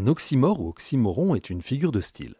Un 0.00 0.06
oxymore 0.06 0.62
ou 0.62 0.70
oxymoron 0.70 1.34
est 1.34 1.50
une 1.50 1.60
figure 1.60 1.92
de 1.92 2.00
style. 2.00 2.34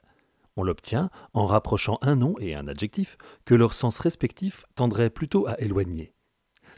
On 0.57 0.63
l'obtient 0.63 1.11
en 1.35 1.45
rapprochant 1.45 1.99
un 2.01 2.17
nom 2.17 2.35
et 2.41 2.55
un 2.55 2.67
adjectif 2.67 3.19
que 3.45 3.55
leur 3.55 3.75
sens 3.75 3.99
respectif 3.99 4.65
tendrait 4.77 5.11
plutôt 5.11 5.47
à 5.47 5.61
éloigner. 5.61 6.15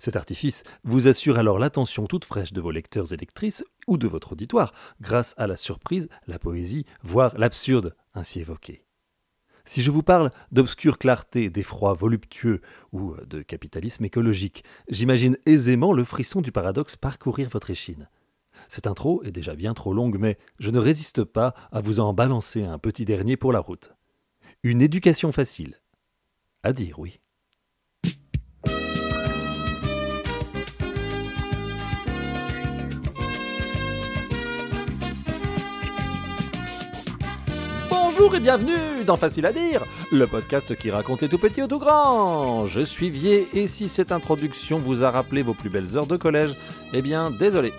Cet 0.00 0.16
artifice 0.16 0.64
vous 0.82 1.06
assure 1.06 1.38
alors 1.38 1.60
l'attention 1.60 2.06
toute 2.06 2.24
fraîche 2.24 2.53
de 2.53 2.60
vos 2.60 2.72
lecteurs 2.72 3.12
et 3.12 3.16
lectrices 3.16 3.64
ou 3.87 3.96
de 3.96 4.08
votre 4.08 4.32
auditoire, 4.32 4.72
grâce 5.00 5.37
à 5.38 5.46
la 5.46 5.56
surprise, 5.56 6.08
la 6.26 6.40
poésie, 6.40 6.85
voire 7.04 7.38
l'absurde 7.38 7.94
ainsi 8.12 8.40
évoqué. 8.40 8.85
Si 9.64 9.83
je 9.83 9.90
vous 9.92 10.03
parle 10.03 10.33
d'obscure 10.51 10.99
clarté, 10.99 11.49
d'effroi 11.49 11.94
voluptueux 11.94 12.60
ou 12.90 13.14
de 13.24 13.42
capitalisme 13.42 14.04
écologique, 14.04 14.64
j'imagine 14.88 15.38
aisément 15.46 15.92
le 15.92 16.02
frisson 16.02 16.41
du 16.41 16.51
paradoxe 16.51 16.96
parcourir 16.96 17.48
votre 17.51 17.70
échine. 17.70 18.09
Cette 18.74 18.86
intro 18.86 19.23
est 19.23 19.32
déjà 19.32 19.54
bien 19.54 19.74
trop 19.74 19.92
longue, 19.92 20.16
mais 20.18 20.38
je 20.59 20.70
ne 20.70 20.78
résiste 20.78 21.24
pas 21.24 21.52
à 21.72 21.82
vous 21.82 22.00
en 22.00 22.14
balancer 22.14 22.64
un 22.64 22.78
petit 22.78 23.04
dernier 23.04 23.36
pour 23.36 23.52
la 23.52 23.58
route. 23.58 23.90
Une 24.62 24.80
éducation 24.80 25.30
facile. 25.30 25.78
À 26.62 26.72
dire, 26.72 26.98
oui. 26.98 27.20
Bonjour 37.91 38.34
et 38.34 38.41
bienvenue 38.41 39.04
dans 39.06 39.18
Facile 39.18 39.44
à 39.44 39.52
dire, 39.52 39.84
le 40.10 40.27
podcast 40.27 40.74
qui 40.77 40.91
raconte 40.91 41.28
tout 41.28 41.36
petits 41.36 41.60
ou 41.60 41.68
tout 41.68 41.78
grands. 41.78 42.66
Je 42.66 42.80
suis 42.80 43.10
Vier 43.10 43.46
et 43.52 43.66
si 43.66 43.86
cette 43.86 44.12
introduction 44.12 44.78
vous 44.78 45.04
a 45.04 45.10
rappelé 45.10 45.42
vos 45.42 45.52
plus 45.52 45.68
belles 45.68 45.98
heures 45.98 46.06
de 46.06 46.16
collège, 46.16 46.54
eh 46.94 47.02
bien 47.02 47.30
désolé. 47.30 47.74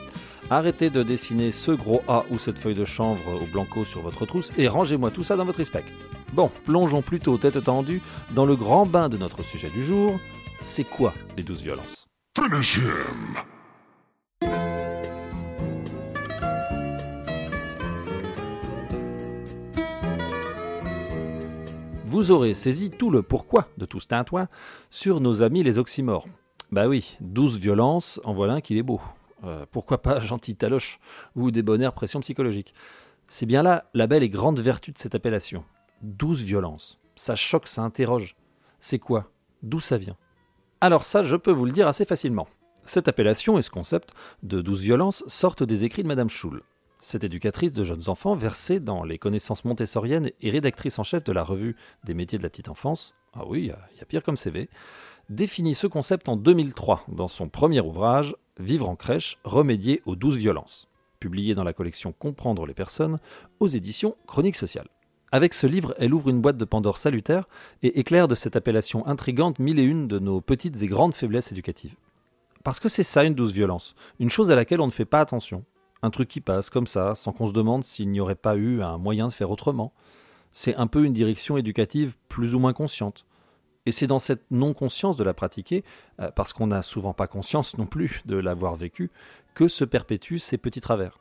Arrêtez 0.49 0.89
de 0.89 1.03
dessiner 1.03 1.51
ce 1.51 1.71
gros 1.71 2.03
A 2.07 2.25
ou 2.29 2.37
cette 2.37 2.59
feuille 2.59 2.75
de 2.75 2.85
chanvre 2.85 3.41
au 3.41 3.45
blanco 3.45 3.83
sur 3.83 4.01
votre 4.01 4.25
trousse 4.25 4.51
et 4.57 4.67
rangez-moi 4.67 5.11
tout 5.11 5.23
ça 5.23 5.35
dans 5.35 5.45
votre 5.45 5.59
respect. 5.59 5.85
Bon, 6.33 6.51
plongeons 6.65 7.01
plutôt 7.01 7.37
tête 7.37 7.63
tendue 7.63 8.01
dans 8.31 8.45
le 8.45 8.55
grand 8.55 8.85
bain 8.85 9.09
de 9.09 9.17
notre 9.17 9.43
sujet 9.43 9.69
du 9.69 9.83
jour. 9.83 10.19
C'est 10.63 10.83
quoi 10.83 11.13
les 11.37 11.43
douze 11.43 11.61
violences? 11.61 12.07
Finish 12.37 12.77
him! 12.77 13.37
Vous 22.05 22.29
aurez 22.29 22.53
saisi 22.53 22.91
tout 22.91 23.09
le 23.09 23.23
pourquoi 23.23 23.69
de 23.79 23.85
tout 23.85 23.99
ce 23.99 24.07
tintouin 24.07 24.47
sur 24.91 25.19
nos 25.19 25.41
amis 25.41 25.63
les 25.63 25.79
oxymores. 25.79 26.27
Bah 26.71 26.87
oui, 26.87 27.17
douze 27.21 27.57
violences, 27.57 28.21
en 28.23 28.33
voilà 28.33 28.53
un 28.53 28.61
qu'il 28.61 28.77
est 28.77 28.83
beau. 28.83 29.01
Euh, 29.43 29.65
pourquoi 29.71 30.01
pas 30.01 30.19
gentil 30.21 30.55
taloche 30.55 30.99
ou 31.35 31.51
débonnaire 31.51 31.93
pression 31.93 32.19
psychologique 32.21 32.73
C'est 33.27 33.45
bien 33.45 33.63
là 33.63 33.85
la 33.93 34.07
belle 34.07 34.23
et 34.23 34.29
grande 34.29 34.59
vertu 34.59 34.91
de 34.91 34.97
cette 34.97 35.15
appellation. 35.15 35.63
Douze 36.01 36.43
violences. 36.43 36.99
Ça 37.15 37.35
choque, 37.35 37.67
ça 37.67 37.83
interroge. 37.83 38.35
C'est 38.79 38.99
quoi? 38.99 39.31
D'où 39.61 39.79
ça 39.79 39.97
vient? 39.97 40.17
Alors 40.81 41.05
ça, 41.05 41.23
je 41.23 41.35
peux 41.35 41.51
vous 41.51 41.65
le 41.65 41.71
dire 41.71 41.87
assez 41.87 42.05
facilement. 42.05 42.47
Cette 42.85 43.07
appellation 43.07 43.57
et 43.57 43.61
ce 43.61 43.69
concept 43.69 44.13
de 44.43 44.61
douze 44.61 44.81
violences 44.81 45.23
sortent 45.27 45.63
des 45.63 45.85
écrits 45.85 46.03
de 46.03 46.07
Madame 46.09 46.29
Schul. 46.29 46.61
Cette 46.99 47.23
éducatrice 47.23 47.71
de 47.71 47.83
jeunes 47.83 48.09
enfants 48.09 48.35
versée 48.35 48.79
dans 48.79 49.03
les 49.03 49.17
connaissances 49.17 49.65
montessoriennes 49.65 50.31
et 50.41 50.49
rédactrice 50.49 50.99
en 50.99 51.03
chef 51.03 51.23
de 51.23 51.31
la 51.31 51.43
revue 51.43 51.75
des 52.03 52.13
métiers 52.13 52.37
de 52.37 52.43
la 52.43 52.49
petite 52.49 52.69
enfance, 52.69 53.13
ah 53.33 53.43
oui, 53.47 53.61
il 53.61 53.97
y, 53.97 54.01
a 54.01 54.05
pire 54.05 54.23
comme 54.23 54.37
CV, 54.37 54.69
définit 55.29 55.75
ce 55.75 55.87
concept 55.87 56.29
en 56.29 56.37
2003 56.37 57.05
dans 57.07 57.27
son 57.27 57.49
premier 57.49 57.81
ouvrage 57.81 58.35
Vivre 58.59 58.87
en 58.87 58.95
crèche, 58.95 59.39
remédier 59.43 60.03
aux 60.05 60.15
douze 60.15 60.37
violences, 60.37 60.87
publié 61.19 61.55
dans 61.55 61.63
la 61.63 61.73
collection 61.73 62.11
Comprendre 62.11 62.67
les 62.67 62.75
personnes 62.75 63.17
aux 63.59 63.67
éditions 63.67 64.15
Chroniques 64.27 64.55
sociales. 64.55 64.89
Avec 65.31 65.55
ce 65.55 65.65
livre, 65.65 65.95
elle 65.97 66.13
ouvre 66.13 66.29
une 66.29 66.39
boîte 66.39 66.57
de 66.57 66.65
Pandore 66.65 66.99
salutaire 66.99 67.47
et 67.81 67.99
éclaire 67.99 68.27
de 68.27 68.35
cette 68.35 68.55
appellation 68.55 69.07
intrigante 69.07 69.57
mille 69.57 69.79
et 69.79 69.83
une 69.83 70.07
de 70.07 70.19
nos 70.19 70.39
petites 70.39 70.83
et 70.83 70.87
grandes 70.87 71.15
faiblesses 71.15 71.51
éducatives. 71.51 71.95
Parce 72.63 72.79
que 72.79 72.89
c'est 72.89 73.01
ça 73.01 73.23
une 73.23 73.33
douce 73.33 73.53
violence, 73.53 73.95
une 74.19 74.29
chose 74.29 74.51
à 74.51 74.55
laquelle 74.55 74.81
on 74.81 74.85
ne 74.85 74.91
fait 74.91 75.03
pas 75.03 75.21
attention, 75.21 75.65
un 76.03 76.11
truc 76.11 76.27
qui 76.27 76.39
passe 76.39 76.69
comme 76.69 76.85
ça, 76.85 77.15
sans 77.15 77.31
qu'on 77.31 77.47
se 77.47 77.53
demande 77.53 77.83
s'il 77.83 78.11
n'y 78.11 78.19
aurait 78.19 78.35
pas 78.35 78.55
eu 78.55 78.83
un 78.83 78.99
moyen 78.99 79.29
de 79.29 79.33
faire 79.33 79.49
autrement. 79.49 79.93
C'est 80.51 80.75
un 80.75 80.85
peu 80.85 81.05
une 81.05 81.13
direction 81.13 81.57
éducative 81.57 82.17
plus 82.29 82.53
ou 82.53 82.59
moins 82.59 82.73
consciente. 82.73 83.25
Et 83.85 83.91
c'est 83.91 84.07
dans 84.07 84.19
cette 84.19 84.43
non-conscience 84.49 85.17
de 85.17 85.23
la 85.23 85.33
pratiquer, 85.33 85.83
euh, 86.19 86.31
parce 86.31 86.53
qu'on 86.53 86.67
n'a 86.67 86.81
souvent 86.81 87.13
pas 87.13 87.27
conscience 87.27 87.77
non 87.77 87.85
plus 87.85 88.21
de 88.25 88.37
l'avoir 88.37 88.75
vécu, 88.75 89.11
que 89.53 89.67
se 89.67 89.83
perpétuent 89.83 90.39
ces 90.39 90.57
petits 90.57 90.81
travers. 90.81 91.19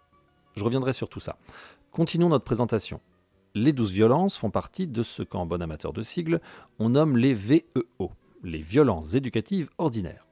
Je 0.54 0.64
reviendrai 0.64 0.92
sur 0.92 1.08
tout 1.08 1.20
ça. 1.20 1.36
Continuons 1.90 2.28
notre 2.28 2.44
présentation. 2.44 3.00
Les 3.54 3.72
douze 3.72 3.92
violences 3.92 4.38
font 4.38 4.50
partie 4.50 4.86
de 4.86 5.02
ce 5.02 5.22
qu'en 5.22 5.44
bon 5.44 5.60
amateur 5.60 5.92
de 5.92 6.02
sigles, 6.02 6.40
on 6.78 6.90
nomme 6.90 7.16
les 7.16 7.34
VEO, 7.34 8.10
les 8.42 8.62
violences 8.62 9.14
éducatives 9.14 9.68
ordinaires. 9.78 10.26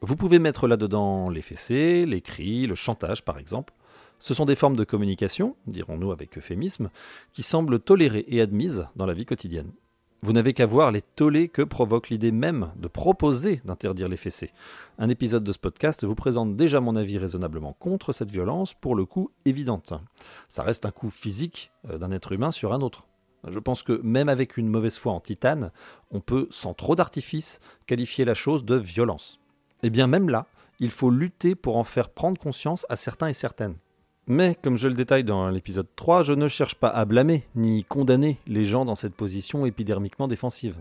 Vous 0.00 0.16
pouvez 0.16 0.38
mettre 0.38 0.66
là-dedans 0.66 1.28
les 1.28 1.42
fessées, 1.42 2.06
les 2.06 2.22
cris, 2.22 2.66
le 2.66 2.74
chantage 2.74 3.24
par 3.24 3.38
exemple. 3.38 3.74
Ce 4.18 4.34
sont 4.34 4.46
des 4.46 4.56
formes 4.56 4.76
de 4.76 4.84
communication, 4.84 5.56
dirons-nous 5.66 6.12
avec 6.12 6.38
euphémisme, 6.38 6.90
qui 7.32 7.42
semblent 7.42 7.78
tolérées 7.78 8.24
et 8.28 8.40
admises 8.40 8.86
dans 8.96 9.06
la 9.06 9.14
vie 9.14 9.26
quotidienne. 9.26 9.72
Vous 10.24 10.32
n'avez 10.32 10.52
qu'à 10.52 10.66
voir 10.66 10.92
les 10.92 11.02
tollés 11.02 11.48
que 11.48 11.62
provoque 11.62 12.08
l'idée 12.08 12.30
même 12.30 12.70
de 12.76 12.86
proposer 12.86 13.60
d'interdire 13.64 14.08
les 14.08 14.16
fessées. 14.16 14.52
Un 14.96 15.08
épisode 15.08 15.42
de 15.42 15.52
ce 15.52 15.58
podcast 15.58 16.04
vous 16.04 16.14
présente 16.14 16.54
déjà 16.54 16.80
mon 16.80 16.94
avis 16.94 17.18
raisonnablement 17.18 17.72
contre 17.80 18.12
cette 18.12 18.30
violence, 18.30 18.72
pour 18.72 18.94
le 18.94 19.04
coup 19.04 19.32
évidente. 19.46 19.94
Ça 20.48 20.62
reste 20.62 20.86
un 20.86 20.92
coup 20.92 21.10
physique 21.10 21.72
euh, 21.90 21.98
d'un 21.98 22.12
être 22.12 22.30
humain 22.30 22.52
sur 22.52 22.72
un 22.72 22.82
autre. 22.82 23.04
Je 23.48 23.58
pense 23.58 23.82
que 23.82 24.00
même 24.04 24.28
avec 24.28 24.56
une 24.56 24.68
mauvaise 24.68 24.96
foi 24.96 25.12
en 25.12 25.18
titane, 25.18 25.72
on 26.12 26.20
peut, 26.20 26.46
sans 26.50 26.72
trop 26.72 26.94
d'artifice, 26.94 27.58
qualifier 27.88 28.24
la 28.24 28.34
chose 28.34 28.64
de 28.64 28.76
violence. 28.76 29.40
Et 29.82 29.90
bien 29.90 30.06
même 30.06 30.30
là, 30.30 30.46
il 30.78 30.92
faut 30.92 31.10
lutter 31.10 31.56
pour 31.56 31.76
en 31.76 31.84
faire 31.84 32.10
prendre 32.10 32.40
conscience 32.40 32.86
à 32.88 32.94
certains 32.94 33.26
et 33.26 33.32
certaines. 33.32 33.74
Mais, 34.28 34.56
comme 34.62 34.76
je 34.76 34.86
le 34.86 34.94
détaille 34.94 35.24
dans 35.24 35.48
l'épisode 35.50 35.88
3, 35.96 36.22
je 36.22 36.32
ne 36.32 36.46
cherche 36.46 36.76
pas 36.76 36.88
à 36.88 37.04
blâmer 37.04 37.44
ni 37.56 37.82
condamner 37.82 38.38
les 38.46 38.64
gens 38.64 38.84
dans 38.84 38.94
cette 38.94 39.16
position 39.16 39.66
épidermiquement 39.66 40.28
défensive. 40.28 40.76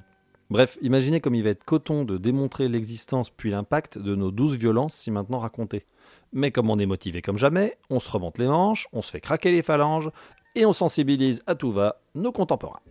Bref, 0.51 0.77
imaginez 0.81 1.21
comme 1.21 1.33
il 1.33 1.43
va 1.43 1.49
être 1.49 1.63
coton 1.63 2.03
de 2.03 2.17
démontrer 2.17 2.67
l'existence 2.67 3.31
puis 3.31 3.49
l'impact 3.49 3.97
de 3.97 4.13
nos 4.15 4.29
douze 4.29 4.57
violences 4.57 4.93
si 4.93 5.09
maintenant 5.09 5.39
racontées. 5.39 5.85
Mais 6.33 6.51
comme 6.51 6.69
on 6.69 6.77
est 6.77 6.85
motivé 6.85 7.21
comme 7.23 7.37
jamais, 7.37 7.77
on 7.89 7.99
se 7.99 8.11
remonte 8.11 8.37
les 8.37 8.47
manches, 8.47 8.87
on 8.93 9.01
se 9.01 9.09
fait 9.09 9.21
craquer 9.21 9.51
les 9.51 9.63
phalanges, 9.63 10.11
et 10.55 10.65
on 10.65 10.73
sensibilise 10.73 11.41
à 11.47 11.55
tout 11.55 11.71
va 11.71 12.01
nos 12.13 12.31
contemporains. 12.31 12.81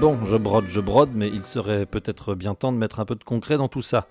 Bon, 0.00 0.18
je 0.24 0.38
brode, 0.38 0.64
je 0.66 0.80
brode, 0.80 1.10
mais 1.12 1.28
il 1.28 1.44
serait 1.44 1.84
peut-être 1.84 2.34
bien 2.34 2.54
temps 2.54 2.72
de 2.72 2.78
mettre 2.78 3.00
un 3.00 3.04
peu 3.04 3.16
de 3.16 3.22
concret 3.22 3.58
dans 3.58 3.68
tout 3.68 3.82
ça. 3.82 4.08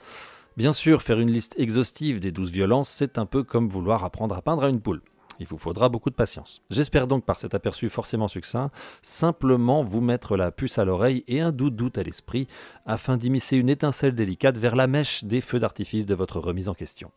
Bien 0.56 0.72
sûr, 0.72 1.02
faire 1.02 1.20
une 1.20 1.32
liste 1.32 1.56
exhaustive 1.58 2.20
des 2.20 2.32
douze 2.32 2.52
violences, 2.52 2.90
c'est 2.90 3.18
un 3.18 3.26
peu 3.26 3.42
comme 3.42 3.70
vouloir 3.70 4.04
apprendre 4.04 4.36
à 4.36 4.44
peindre 4.44 4.64
à 4.66 4.70
une 4.70 4.82
poule. 4.82 5.02
Il 5.40 5.48
vous 5.48 5.58
faudra 5.58 5.90
beaucoup 5.90 6.12
de 6.12 6.16
patience. 6.16 6.62
J'espère 6.70 7.08
donc 7.08 7.26
par 7.26 7.40
cet 7.40 7.56
aperçu 7.56 7.90
forcément 7.90 8.28
succinct, 8.28 8.70
simplement 9.02 9.84
vous 9.84 10.00
mettre 10.00 10.38
la 10.38 10.52
puce 10.52 10.78
à 10.78 10.86
l'oreille 10.86 11.24
et 11.28 11.40
un 11.40 11.52
doute 11.52 11.76
doute 11.76 11.98
à 11.98 12.04
l'esprit, 12.04 12.46
afin 12.86 13.18
d'immiscer 13.18 13.58
une 13.58 13.70
étincelle 13.70 14.14
délicate 14.14 14.60
vers 14.60 14.76
la 14.76 14.86
mèche 14.86 15.24
des 15.24 15.42
feux 15.42 15.58
d'artifice 15.58 16.06
de 16.06 16.14
votre 16.14 16.40
remise 16.40 16.70
en 16.70 16.76
question. 16.76 17.10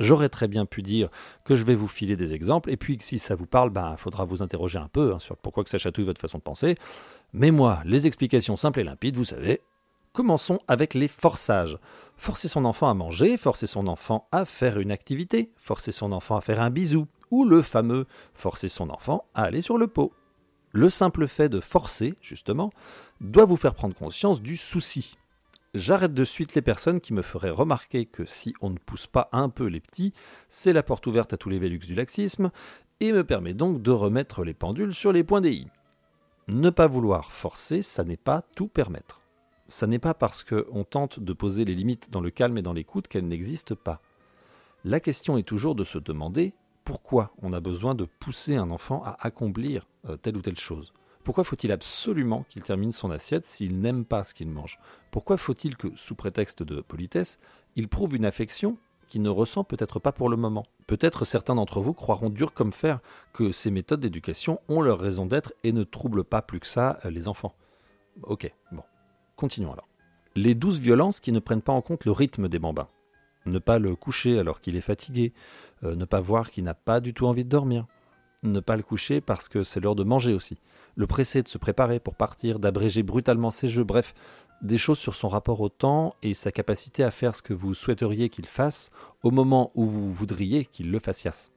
J'aurais 0.00 0.28
très 0.28 0.46
bien 0.46 0.64
pu 0.64 0.80
dire 0.80 1.08
que 1.44 1.56
je 1.56 1.64
vais 1.64 1.74
vous 1.74 1.88
filer 1.88 2.16
des 2.16 2.32
exemples, 2.32 2.70
et 2.70 2.76
puis 2.76 2.98
que 2.98 3.04
si 3.04 3.18
ça 3.18 3.34
vous 3.34 3.46
parle, 3.46 3.70
ben, 3.70 3.96
faudra 3.96 4.24
vous 4.24 4.42
interroger 4.42 4.78
un 4.78 4.86
peu 4.86 5.12
hein, 5.12 5.18
sur 5.18 5.36
pourquoi 5.36 5.64
que 5.64 5.70
ça 5.70 5.78
chatouille 5.78 6.04
votre 6.04 6.20
façon 6.20 6.38
de 6.38 6.44
penser. 6.44 6.76
Mais 7.32 7.50
moi, 7.50 7.80
les 7.84 8.06
explications 8.06 8.56
simples 8.56 8.80
et 8.80 8.84
limpides, 8.84 9.16
vous 9.16 9.24
savez. 9.24 9.60
Commençons 10.12 10.58
avec 10.66 10.94
les 10.94 11.08
forçages. 11.08 11.78
Forcer 12.16 12.48
son 12.48 12.64
enfant 12.64 12.88
à 12.88 12.94
manger, 12.94 13.36
forcer 13.36 13.66
son 13.66 13.86
enfant 13.86 14.26
à 14.32 14.44
faire 14.44 14.80
une 14.80 14.90
activité, 14.90 15.52
forcer 15.56 15.92
son 15.92 16.12
enfant 16.12 16.36
à 16.36 16.40
faire 16.40 16.60
un 16.60 16.70
bisou, 16.70 17.06
ou 17.30 17.44
le 17.44 17.62
fameux 17.62 18.06
forcer 18.32 18.68
son 18.68 18.90
enfant 18.90 19.26
à 19.34 19.44
aller 19.44 19.60
sur 19.60 19.78
le 19.78 19.86
pot. 19.86 20.12
Le 20.72 20.90
simple 20.90 21.26
fait 21.28 21.48
de 21.48 21.60
forcer, 21.60 22.14
justement, 22.20 22.70
doit 23.20 23.44
vous 23.44 23.56
faire 23.56 23.74
prendre 23.74 23.94
conscience 23.94 24.42
du 24.42 24.56
souci. 24.56 25.16
J'arrête 25.74 26.14
de 26.14 26.24
suite 26.24 26.54
les 26.54 26.62
personnes 26.62 27.00
qui 27.00 27.12
me 27.12 27.22
feraient 27.22 27.50
remarquer 27.50 28.06
que 28.06 28.24
si 28.24 28.54
on 28.62 28.70
ne 28.70 28.78
pousse 28.78 29.06
pas 29.06 29.28
un 29.32 29.50
peu 29.50 29.66
les 29.66 29.80
petits, 29.80 30.14
c'est 30.48 30.72
la 30.72 30.82
porte 30.82 31.06
ouverte 31.06 31.34
à 31.34 31.36
tous 31.36 31.50
les 31.50 31.58
vélux 31.58 31.78
du 31.78 31.94
laxisme, 31.94 32.50
et 33.00 33.12
me 33.12 33.22
permet 33.22 33.54
donc 33.54 33.82
de 33.82 33.90
remettre 33.90 34.44
les 34.44 34.54
pendules 34.54 34.94
sur 34.94 35.12
les 35.12 35.24
points 35.24 35.42
des. 35.42 35.66
Ne 36.48 36.70
pas 36.70 36.86
vouloir 36.86 37.30
forcer, 37.30 37.82
ça 37.82 38.04
n'est 38.04 38.16
pas 38.16 38.40
tout 38.56 38.68
permettre. 38.68 39.20
Ça 39.68 39.86
n'est 39.86 39.98
pas 39.98 40.14
parce 40.14 40.42
qu'on 40.42 40.82
tente 40.82 41.20
de 41.20 41.34
poser 41.34 41.66
les 41.66 41.74
limites 41.74 42.10
dans 42.10 42.22
le 42.22 42.30
calme 42.30 42.56
et 42.56 42.62
dans 42.62 42.72
l'écoute 42.72 43.06
qu'elles 43.06 43.26
n'existent 43.26 43.74
pas. 43.74 44.00
La 44.82 44.98
question 44.98 45.36
est 45.36 45.42
toujours 45.42 45.74
de 45.74 45.84
se 45.84 45.98
demander 45.98 46.54
pourquoi 46.84 47.34
on 47.42 47.52
a 47.52 47.60
besoin 47.60 47.94
de 47.94 48.06
pousser 48.06 48.56
un 48.56 48.70
enfant 48.70 49.02
à 49.04 49.18
accomplir 49.20 49.86
euh, 50.08 50.16
telle 50.16 50.38
ou 50.38 50.40
telle 50.40 50.58
chose. 50.58 50.94
Pourquoi 51.22 51.44
faut-il 51.44 51.70
absolument 51.70 52.46
qu'il 52.48 52.62
termine 52.62 52.92
son 52.92 53.10
assiette 53.10 53.44
s'il 53.44 53.82
n'aime 53.82 54.06
pas 54.06 54.24
ce 54.24 54.32
qu'il 54.32 54.48
mange? 54.48 54.78
Pourquoi 55.10 55.36
faut-il 55.36 55.76
que, 55.76 55.88
sous 55.96 56.14
prétexte 56.14 56.62
de 56.62 56.80
politesse, 56.80 57.38
il 57.76 57.88
prouve 57.88 58.16
une 58.16 58.24
affection 58.24 58.78
qu'il 59.08 59.22
ne 59.22 59.28
ressent 59.28 59.64
peut-être 59.64 59.98
pas 59.98 60.12
pour 60.12 60.28
le 60.28 60.36
moment 60.36 60.66
Peut-être 60.86 61.24
certains 61.24 61.54
d'entre 61.54 61.80
vous 61.80 61.92
croiront 61.92 62.30
dur 62.30 62.54
comme 62.54 62.72
fer 62.72 63.00
que 63.32 63.52
ces 63.52 63.70
méthodes 63.70 64.00
d'éducation 64.00 64.60
ont 64.68 64.80
leur 64.80 64.98
raison 64.98 65.26
d'être 65.26 65.52
et 65.64 65.72
ne 65.72 65.84
troublent 65.84 66.24
pas 66.24 66.42
plus 66.42 66.60
que 66.60 66.66
ça 66.66 66.98
euh, 67.04 67.10
les 67.10 67.28
enfants. 67.28 67.54
Ok, 68.22 68.52
bon. 68.72 68.82
Continuons 69.36 69.72
alors. 69.72 69.88
Les 70.34 70.54
douze 70.54 70.80
violences 70.80 71.20
qui 71.20 71.32
ne 71.32 71.40
prennent 71.40 71.62
pas 71.62 71.72
en 71.72 71.82
compte 71.82 72.04
le 72.04 72.12
rythme 72.12 72.48
des 72.48 72.58
bambins. 72.58 72.88
Ne 73.44 73.58
pas 73.58 73.78
le 73.78 73.94
coucher 73.96 74.38
alors 74.38 74.60
qu'il 74.60 74.76
est 74.76 74.80
fatigué, 74.80 75.32
euh, 75.84 75.94
ne 75.94 76.04
pas 76.04 76.20
voir 76.20 76.50
qu'il 76.50 76.64
n'a 76.64 76.74
pas 76.74 77.00
du 77.00 77.14
tout 77.14 77.26
envie 77.26 77.44
de 77.44 77.48
dormir, 77.48 77.86
ne 78.42 78.60
pas 78.60 78.76
le 78.76 78.82
coucher 78.82 79.20
parce 79.20 79.48
que 79.48 79.62
c'est 79.62 79.80
l'heure 79.80 79.94
de 79.94 80.04
manger 80.04 80.32
aussi, 80.34 80.58
le 80.96 81.06
presser 81.06 81.42
de 81.42 81.48
se 81.48 81.58
préparer 81.58 82.00
pour 82.00 82.14
partir, 82.14 82.58
d'abréger 82.58 83.02
brutalement 83.02 83.50
ses 83.50 83.68
jeux, 83.68 83.84
bref, 83.84 84.14
des 84.62 84.78
choses 84.78 84.98
sur 84.98 85.14
son 85.14 85.28
rapport 85.28 85.60
au 85.60 85.68
temps 85.68 86.14
et 86.22 86.34
sa 86.34 86.52
capacité 86.52 87.04
à 87.04 87.10
faire 87.10 87.34
ce 87.34 87.42
que 87.42 87.54
vous 87.54 87.74
souhaiteriez 87.74 88.28
qu'il 88.28 88.46
fasse 88.46 88.90
au 89.22 89.30
moment 89.30 89.70
où 89.74 89.86
vous 89.86 90.12
voudriez 90.12 90.64
qu'il 90.64 90.90
le 90.90 90.98
fassiasse. 90.98 91.52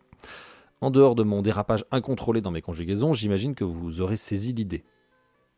En 0.81 0.89
dehors 0.89 1.15
de 1.15 1.23
mon 1.23 1.41
dérapage 1.41 1.85
incontrôlé 1.91 2.41
dans 2.41 2.51
mes 2.51 2.61
conjugaisons, 2.61 3.13
j'imagine 3.13 3.55
que 3.55 3.63
vous 3.63 4.01
aurez 4.01 4.17
saisi 4.17 4.53
l'idée. 4.53 4.83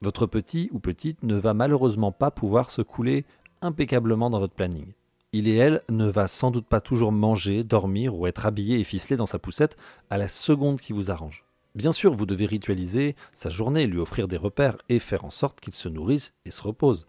Votre 0.02 0.26
petit 0.26 0.70
ou 0.74 0.80
petite 0.80 1.24
ne 1.24 1.36
va 1.36 1.54
malheureusement 1.54 2.12
pas 2.12 2.32
pouvoir 2.32 2.72
se 2.72 2.82
couler 2.82 3.26
impeccablement 3.62 4.30
dans 4.30 4.40
votre 4.40 4.56
planning. 4.56 4.94
Il 5.32 5.48
et 5.48 5.56
elle 5.56 5.82
ne 5.90 6.06
va 6.06 6.28
sans 6.28 6.52
doute 6.52 6.68
pas 6.68 6.82
toujours 6.82 7.12
manger, 7.12 7.64
dormir 7.64 8.16
ou 8.16 8.28
être 8.28 8.46
habillé 8.46 8.80
et 8.80 8.84
ficelé 8.84 9.16
dans 9.16 9.26
sa 9.26 9.40
poussette 9.40 9.78
à 10.10 10.18
la 10.18 10.28
seconde 10.28 10.80
qui 10.80 10.94
vous 10.94 11.10
arrange. 11.10 11.46
Bien 11.74 11.92
sûr, 11.92 12.14
vous 12.14 12.28
devez 12.28 12.46
ritualiser 12.46 13.16
sa 13.32 13.50
journée, 13.50 13.88
lui 13.88 13.98
offrir 13.98 14.28
des 14.28 14.38
repères 14.38 14.78
et 14.90 15.00
faire 15.00 15.26
en 15.26 15.32
sorte 15.32 15.60
qu'il 15.60 15.74
se 15.74 15.90
nourrisse 15.90 16.34
et 16.46 16.52
se 16.52 16.62
repose. 16.62 17.08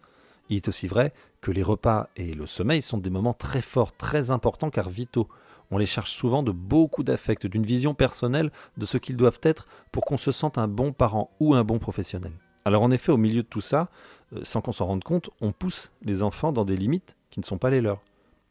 Il 0.49 0.57
est 0.57 0.67
aussi 0.67 0.87
vrai 0.87 1.13
que 1.41 1.51
les 1.51 1.63
repas 1.63 2.09
et 2.15 2.33
le 2.33 2.45
sommeil 2.45 2.81
sont 2.81 2.97
des 2.97 3.09
moments 3.09 3.33
très 3.33 3.61
forts, 3.61 3.95
très 3.95 4.31
importants 4.31 4.69
car 4.69 4.89
vitaux. 4.89 5.27
On 5.71 5.77
les 5.77 5.85
charge 5.85 6.11
souvent 6.11 6.43
de 6.43 6.51
beaucoup 6.51 7.03
d'affect, 7.03 7.47
d'une 7.47 7.65
vision 7.65 7.93
personnelle 7.93 8.51
de 8.77 8.85
ce 8.85 8.97
qu'ils 8.97 9.17
doivent 9.17 9.39
être 9.41 9.67
pour 9.91 10.05
qu'on 10.05 10.17
se 10.17 10.31
sente 10.31 10.57
un 10.57 10.67
bon 10.67 10.91
parent 10.91 11.31
ou 11.39 11.55
un 11.55 11.63
bon 11.63 11.79
professionnel. 11.79 12.31
Alors 12.65 12.83
en 12.83 12.91
effet, 12.91 13.11
au 13.11 13.17
milieu 13.17 13.43
de 13.43 13.47
tout 13.47 13.61
ça, 13.61 13.89
euh, 14.33 14.43
sans 14.43 14.61
qu'on 14.61 14.71
s'en 14.71 14.85
rende 14.85 15.03
compte, 15.03 15.29
on 15.41 15.51
pousse 15.51 15.91
les 16.01 16.23
enfants 16.23 16.51
dans 16.51 16.65
des 16.65 16.77
limites 16.77 17.15
qui 17.29 17.39
ne 17.39 17.45
sont 17.45 17.57
pas 17.57 17.69
les 17.69 17.81
leurs. 17.81 18.01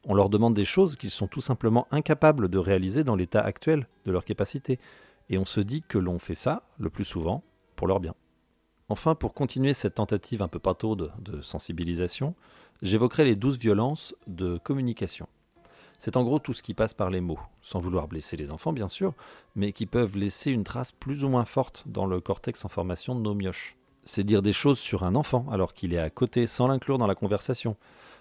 On 0.06 0.14
leur 0.14 0.28
demande 0.28 0.54
des 0.54 0.64
choses 0.64 0.96
qu'ils 0.96 1.10
sont 1.10 1.28
tout 1.28 1.40
simplement 1.40 1.86
incapables 1.90 2.48
de 2.48 2.58
réaliser 2.58 3.04
dans 3.04 3.16
l'état 3.16 3.40
actuel 3.40 3.88
de 4.04 4.12
leur 4.12 4.24
capacité. 4.24 4.78
Et 5.30 5.38
on 5.38 5.46
se 5.46 5.60
dit 5.60 5.82
que 5.82 5.98
l'on 5.98 6.18
fait 6.18 6.34
ça, 6.34 6.62
le 6.78 6.90
plus 6.90 7.04
souvent, 7.04 7.42
pour 7.74 7.86
leur 7.86 8.00
bien. 8.00 8.14
Enfin, 8.88 9.14
pour 9.14 9.32
continuer 9.32 9.72
cette 9.72 9.94
tentative 9.94 10.42
un 10.42 10.48
peu 10.48 10.58
pataude 10.58 11.12
de 11.18 11.40
sensibilisation, 11.40 12.34
j'évoquerai 12.82 13.24
les 13.24 13.36
douze 13.36 13.58
violences 13.58 14.14
de 14.26 14.58
communication. 14.58 15.26
C'est 15.98 16.18
en 16.18 16.22
gros 16.22 16.38
tout 16.38 16.52
ce 16.52 16.62
qui 16.62 16.74
passe 16.74 16.92
par 16.92 17.08
les 17.08 17.22
mots, 17.22 17.38
sans 17.62 17.78
vouloir 17.78 18.08
blesser 18.08 18.36
les 18.36 18.50
enfants 18.50 18.74
bien 18.74 18.88
sûr, 18.88 19.14
mais 19.56 19.72
qui 19.72 19.86
peuvent 19.86 20.18
laisser 20.18 20.50
une 20.50 20.64
trace 20.64 20.92
plus 20.92 21.24
ou 21.24 21.30
moins 21.30 21.46
forte 21.46 21.84
dans 21.86 22.04
le 22.04 22.20
cortex 22.20 22.62
en 22.66 22.68
formation 22.68 23.14
de 23.14 23.20
nos 23.20 23.34
mioches. 23.34 23.76
C'est 24.04 24.24
dire 24.24 24.42
des 24.42 24.52
choses 24.52 24.78
sur 24.78 25.02
un 25.02 25.14
enfant 25.14 25.46
alors 25.50 25.72
qu'il 25.72 25.94
est 25.94 25.98
à 25.98 26.10
côté 26.10 26.46
sans 26.46 26.66
l'inclure 26.66 26.98
dans 26.98 27.06
la 27.06 27.14
conversation, 27.14 27.76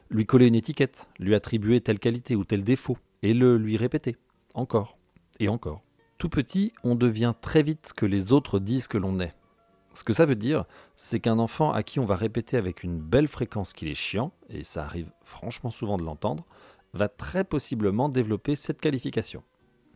lui 0.10 0.26
coller 0.26 0.48
une 0.48 0.56
étiquette, 0.56 1.10
lui 1.20 1.36
attribuer 1.36 1.82
telle 1.82 2.00
qualité 2.00 2.38
ou 2.38 2.46
tel 2.46 2.64
défaut, 2.64 2.98
et 3.22 3.34
le 3.34 3.58
lui 3.58 3.76
répéter, 3.76 4.16
encore 4.54 4.98
et 5.42 5.50
encore. 5.50 5.82
Tout 6.18 6.30
petit, 6.30 6.72
on 6.84 6.96
devient 6.96 7.34
très 7.42 7.64
vite 7.64 7.88
ce 7.90 7.94
que 7.94 8.06
les 8.06 8.32
autres 8.32 8.60
disent 8.60 8.88
que 8.88 8.98
l'on 8.98 9.20
est. 9.20 9.36
Ce 9.94 10.04
que 10.04 10.14
ça 10.14 10.26
veut 10.26 10.36
dire, 10.36 10.66
c'est 10.96 11.20
qu'un 11.20 11.38
enfant 11.38 11.72
à 11.72 11.84
qui 11.84 12.00
on 12.00 12.06
va 12.06 12.16
répéter 12.16 12.58
avec 12.58 12.84
une 12.84 13.00
belle 13.00 13.28
fréquence 13.28 13.74
qu'il 13.74 13.88
est 13.88 13.96
chiant, 13.96 14.32
et 14.50 14.64
ça 14.64 14.84
arrive 14.84 15.12
franchement 15.24 15.70
souvent 15.70 15.98
de 15.98 16.04
l'entendre, 16.04 16.46
va 16.94 17.08
très 17.08 17.44
possiblement 17.44 18.10
développer 18.10 18.56
cette 18.56 18.82
qualification. 18.82 19.44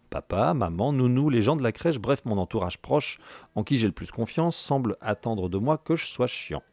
Papa, 0.09 0.53
maman, 0.53 0.94
nounou, 0.94 1.29
les 1.29 1.41
gens 1.41 1.55
de 1.55 1.63
la 1.63 1.71
crèche, 1.71 1.99
bref 1.99 2.23
mon 2.25 2.38
entourage 2.38 2.77
proche, 2.77 3.19
en 3.55 3.63
qui 3.63 3.77
j'ai 3.77 3.88
le 3.88 3.94
plus 3.94 4.11
confiance, 4.11 4.55
semblent 4.55 4.97
attendre 5.01 5.49
de 5.49 5.57
moi 5.57 5.77
que 5.77 5.95
je 5.95 6.05
sois 6.05 6.27
chiant. 6.27 6.63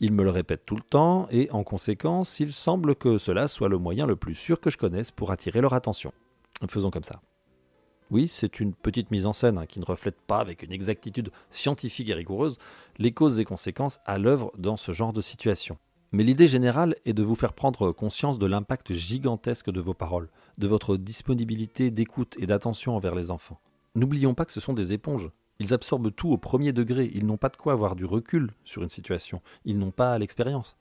Ils 0.00 0.12
me 0.12 0.22
le 0.22 0.30
répètent 0.30 0.64
tout 0.64 0.76
le 0.76 0.82
temps, 0.82 1.26
et 1.30 1.50
en 1.50 1.64
conséquence, 1.64 2.38
il 2.38 2.52
semble 2.52 2.94
que 2.94 3.18
cela 3.18 3.48
soit 3.48 3.68
le 3.68 3.78
moyen 3.78 4.06
le 4.06 4.14
plus 4.14 4.34
sûr 4.34 4.60
que 4.60 4.70
je 4.70 4.78
connaisse 4.78 5.10
pour 5.10 5.32
attirer 5.32 5.60
leur 5.60 5.72
attention. 5.72 6.12
Faisons 6.68 6.90
comme 6.90 7.04
ça. 7.04 7.20
Oui, 8.10 8.26
c'est 8.26 8.60
une 8.60 8.72
petite 8.72 9.10
mise 9.10 9.26
en 9.26 9.34
scène 9.34 9.58
hein, 9.58 9.66
qui 9.66 9.80
ne 9.80 9.84
reflète 9.84 10.18
pas 10.20 10.38
avec 10.38 10.62
une 10.62 10.72
exactitude 10.72 11.30
scientifique 11.50 12.08
et 12.08 12.14
rigoureuse 12.14 12.58
les 12.96 13.12
causes 13.12 13.38
et 13.38 13.44
conséquences 13.44 14.00
à 14.06 14.18
l'œuvre 14.18 14.50
dans 14.56 14.78
ce 14.78 14.92
genre 14.92 15.12
de 15.12 15.20
situation. 15.20 15.76
Mais 16.12 16.24
l'idée 16.24 16.48
générale 16.48 16.94
est 17.04 17.12
de 17.12 17.22
vous 17.22 17.34
faire 17.34 17.52
prendre 17.52 17.92
conscience 17.92 18.38
de 18.38 18.46
l'impact 18.46 18.94
gigantesque 18.94 19.70
de 19.70 19.80
vos 19.80 19.92
paroles, 19.92 20.30
de 20.56 20.66
votre 20.66 20.96
disponibilité 20.96 21.90
d'écoute 21.90 22.34
et 22.38 22.46
d'attention 22.46 22.96
envers 22.96 23.14
les 23.14 23.30
enfants. 23.30 23.60
N'oublions 23.94 24.32
pas 24.32 24.46
que 24.46 24.54
ce 24.54 24.60
sont 24.60 24.72
des 24.72 24.94
éponges. 24.94 25.30
Ils 25.58 25.74
absorbent 25.74 26.10
tout 26.10 26.30
au 26.30 26.38
premier 26.38 26.72
degré, 26.72 27.10
ils 27.12 27.26
n'ont 27.26 27.36
pas 27.36 27.50
de 27.50 27.56
quoi 27.56 27.74
avoir 27.74 27.94
du 27.94 28.06
recul 28.06 28.52
sur 28.64 28.82
une 28.82 28.90
situation, 28.90 29.42
ils 29.66 29.76
n'ont 29.76 29.90
pas 29.90 30.18
l'expérience. 30.18 30.78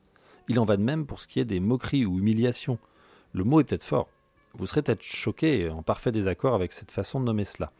Il 0.47 0.59
en 0.59 0.65
va 0.65 0.77
de 0.77 0.83
même 0.83 1.05
pour 1.05 1.19
ce 1.19 1.27
qui 1.27 1.41
est 1.41 1.45
des 1.45 1.59
moqueries 1.59 2.05
ou 2.05 2.19
humiliations. 2.19 2.77
Le 3.33 3.43
mot 3.43 3.59
est 3.59 3.65
peut-être 3.65 3.83
fort, 3.83 4.07
vous 4.57 4.65
serez 4.65 4.81
peut-être 4.81 5.03
choqué 5.03 5.69
en 5.69 5.83
parfait 5.83 6.11
désaccord 6.11 6.55
avec 6.55 6.73
cette 6.73 6.91
façon 6.91 7.19
de 7.19 7.25
nommer 7.25 7.45
cela. 7.45 7.71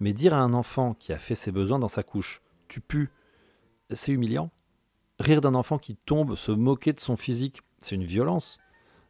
Mais 0.00 0.12
dire 0.12 0.34
à 0.34 0.40
un 0.40 0.54
enfant 0.54 0.94
qui 0.94 1.12
a 1.12 1.18
fait 1.18 1.34
ses 1.34 1.50
besoins 1.50 1.78
dans 1.78 1.88
sa 1.88 2.02
couche 2.02 2.42
Tu 2.68 2.80
pues, 2.80 3.08
c'est 3.90 4.12
humiliant. 4.12 4.50
Rire 5.18 5.40
d'un 5.40 5.54
enfant 5.54 5.78
qui 5.78 5.96
tombe, 5.96 6.36
se 6.36 6.52
moquer 6.52 6.92
de 6.92 7.00
son 7.00 7.16
physique, 7.16 7.62
c'est 7.78 7.96
une 7.96 8.04
violence. 8.04 8.58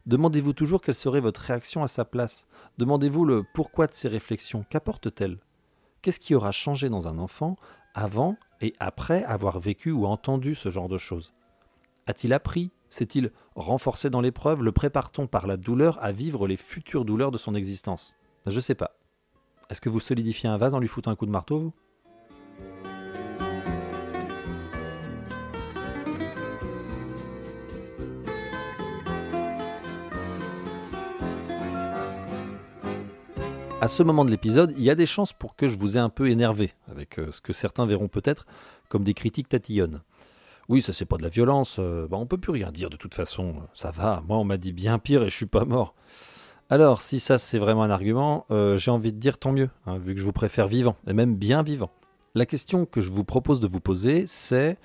Demandez-vous 0.07 0.55
toujours 0.55 0.81
quelle 0.81 0.95
serait 0.95 1.21
votre 1.21 1.41
réaction 1.43 1.83
à 1.83 1.89
sa 1.89 2.07
place. 2.07 2.47
Demandez-vous 2.79 3.27
le 3.27 3.45
pourquoi 3.53 3.87
de 3.87 3.95
ces 3.95 4.09
réflexions. 4.09 4.65
Qu'apporte-t-elle? 4.71 5.39
Qu'est-ce 6.01 6.21
qui 6.21 6.35
aura 6.35 6.53
changé 6.53 6.89
dans 6.89 7.09
un 7.09 7.19
enfant 7.19 7.57
avant 7.95 8.37
et 8.61 8.73
après 8.79 9.25
avoir 9.25 9.61
vécu 9.61 9.91
ou 9.91 10.07
entendu 10.07 10.55
ce 10.55 10.71
genre 10.71 10.89
de 10.89 10.97
choses? 10.97 11.35
A-t-il 12.07 12.33
appris? 12.33 12.71
S'est-il 12.91 13.33
renforcé 13.55 14.09
dans 14.09 14.21
l'épreuve? 14.21 14.63
Le 14.63 14.73
prépare-t-on 14.73 15.27
par 15.27 15.47
la 15.47 15.57
douleur 15.57 16.03
à 16.03 16.13
vivre 16.13 16.49
les 16.49 16.57
futures 16.57 17.05
douleurs 17.05 17.31
de 17.31 17.39
son 17.39 17.55
existence? 17.55 18.15
Je 18.47 18.61
sais 18.61 18.75
pas. 18.75 18.97
Est-ce 19.69 19.83
que 19.83 19.91
vous 19.91 20.01
solidifiez 20.01 20.49
un 20.49 20.57
vase 20.57 20.75
en 20.75 20.81
lui 20.81 20.89
foutant 20.89 21.11
un 21.11 21.17
coup 21.17 21.27
de 21.27 21.31
marteau, 21.31 21.59
vous? 21.59 21.73
À 33.81 33.87
ce 33.87 34.03
moment 34.03 34.25
de 34.25 34.31
l'épisode, 34.31 34.75
il 34.77 34.83
y 34.83 34.91
a 34.91 34.97
des 34.97 35.07
chances 35.07 35.33
pour 35.33 35.55
que 35.55 35.69
je 35.69 35.79
vous 35.79 35.97
ai 35.97 36.01
un 36.01 36.09
peu 36.09 36.31
énervé, 36.31 36.73
avec 36.91 37.19
euh, 37.19 37.31
ce 37.31 37.41
que 37.41 37.53
certains 37.53 37.87
verront 37.87 38.09
peut-être 38.09 38.45
comme 38.89 39.05
des 39.05 39.15
critiques 39.15 39.49
tatillonnes. 39.49 40.01
Oui, 40.69 40.83
ça 40.83 40.93
c'est 40.93 41.07
pas 41.07 41.17
de 41.17 41.23
la 41.23 41.31
violence, 41.31 41.77
euh, 41.79 42.07
bah, 42.07 42.19
on 42.19 42.27
peut 42.27 42.37
plus 42.37 42.53
rien 42.53 42.71
dire 42.71 42.91
de 42.91 42.97
toute 42.97 43.15
façon, 43.15 43.55
ça 43.73 43.91
va, 43.91 44.23
moi 44.29 44.37
on 44.37 44.45
m'a 44.45 44.59
dit 44.59 44.73
bien 44.73 44.99
pire 44.99 45.23
et 45.23 45.31
je 45.31 45.35
suis 45.35 45.47
pas 45.47 45.65
mort. 45.65 45.95
Alors, 46.69 47.01
si 47.01 47.21
ça 47.21 47.39
c'est 47.39 47.59
vraiment 47.59 47.83
un 47.83 47.91
argument, 47.91 48.45
euh, 48.51 48.77
j'ai 48.77 48.91
envie 48.91 49.15
de 49.15 49.19
dire 49.19 49.39
tant 49.39 49.53
mieux, 49.53 49.71
hein, 49.87 49.97
vu 49.97 50.15
que 50.15 50.21
je 50.21 50.27
vous 50.27 50.33
préfère 50.33 50.69
vivant, 50.69 50.97
et 51.07 51.15
même 51.15 51.37
bien 51.37 51.63
vivant. 51.63 51.91
La 52.35 52.45
question 52.45 52.85
que 52.85 53.01
je 53.01 53.11
vous 53.11 53.25
propose 53.25 53.61
de 53.61 53.67
vous 53.67 53.81
poser, 53.81 54.27
c'est 54.27 54.77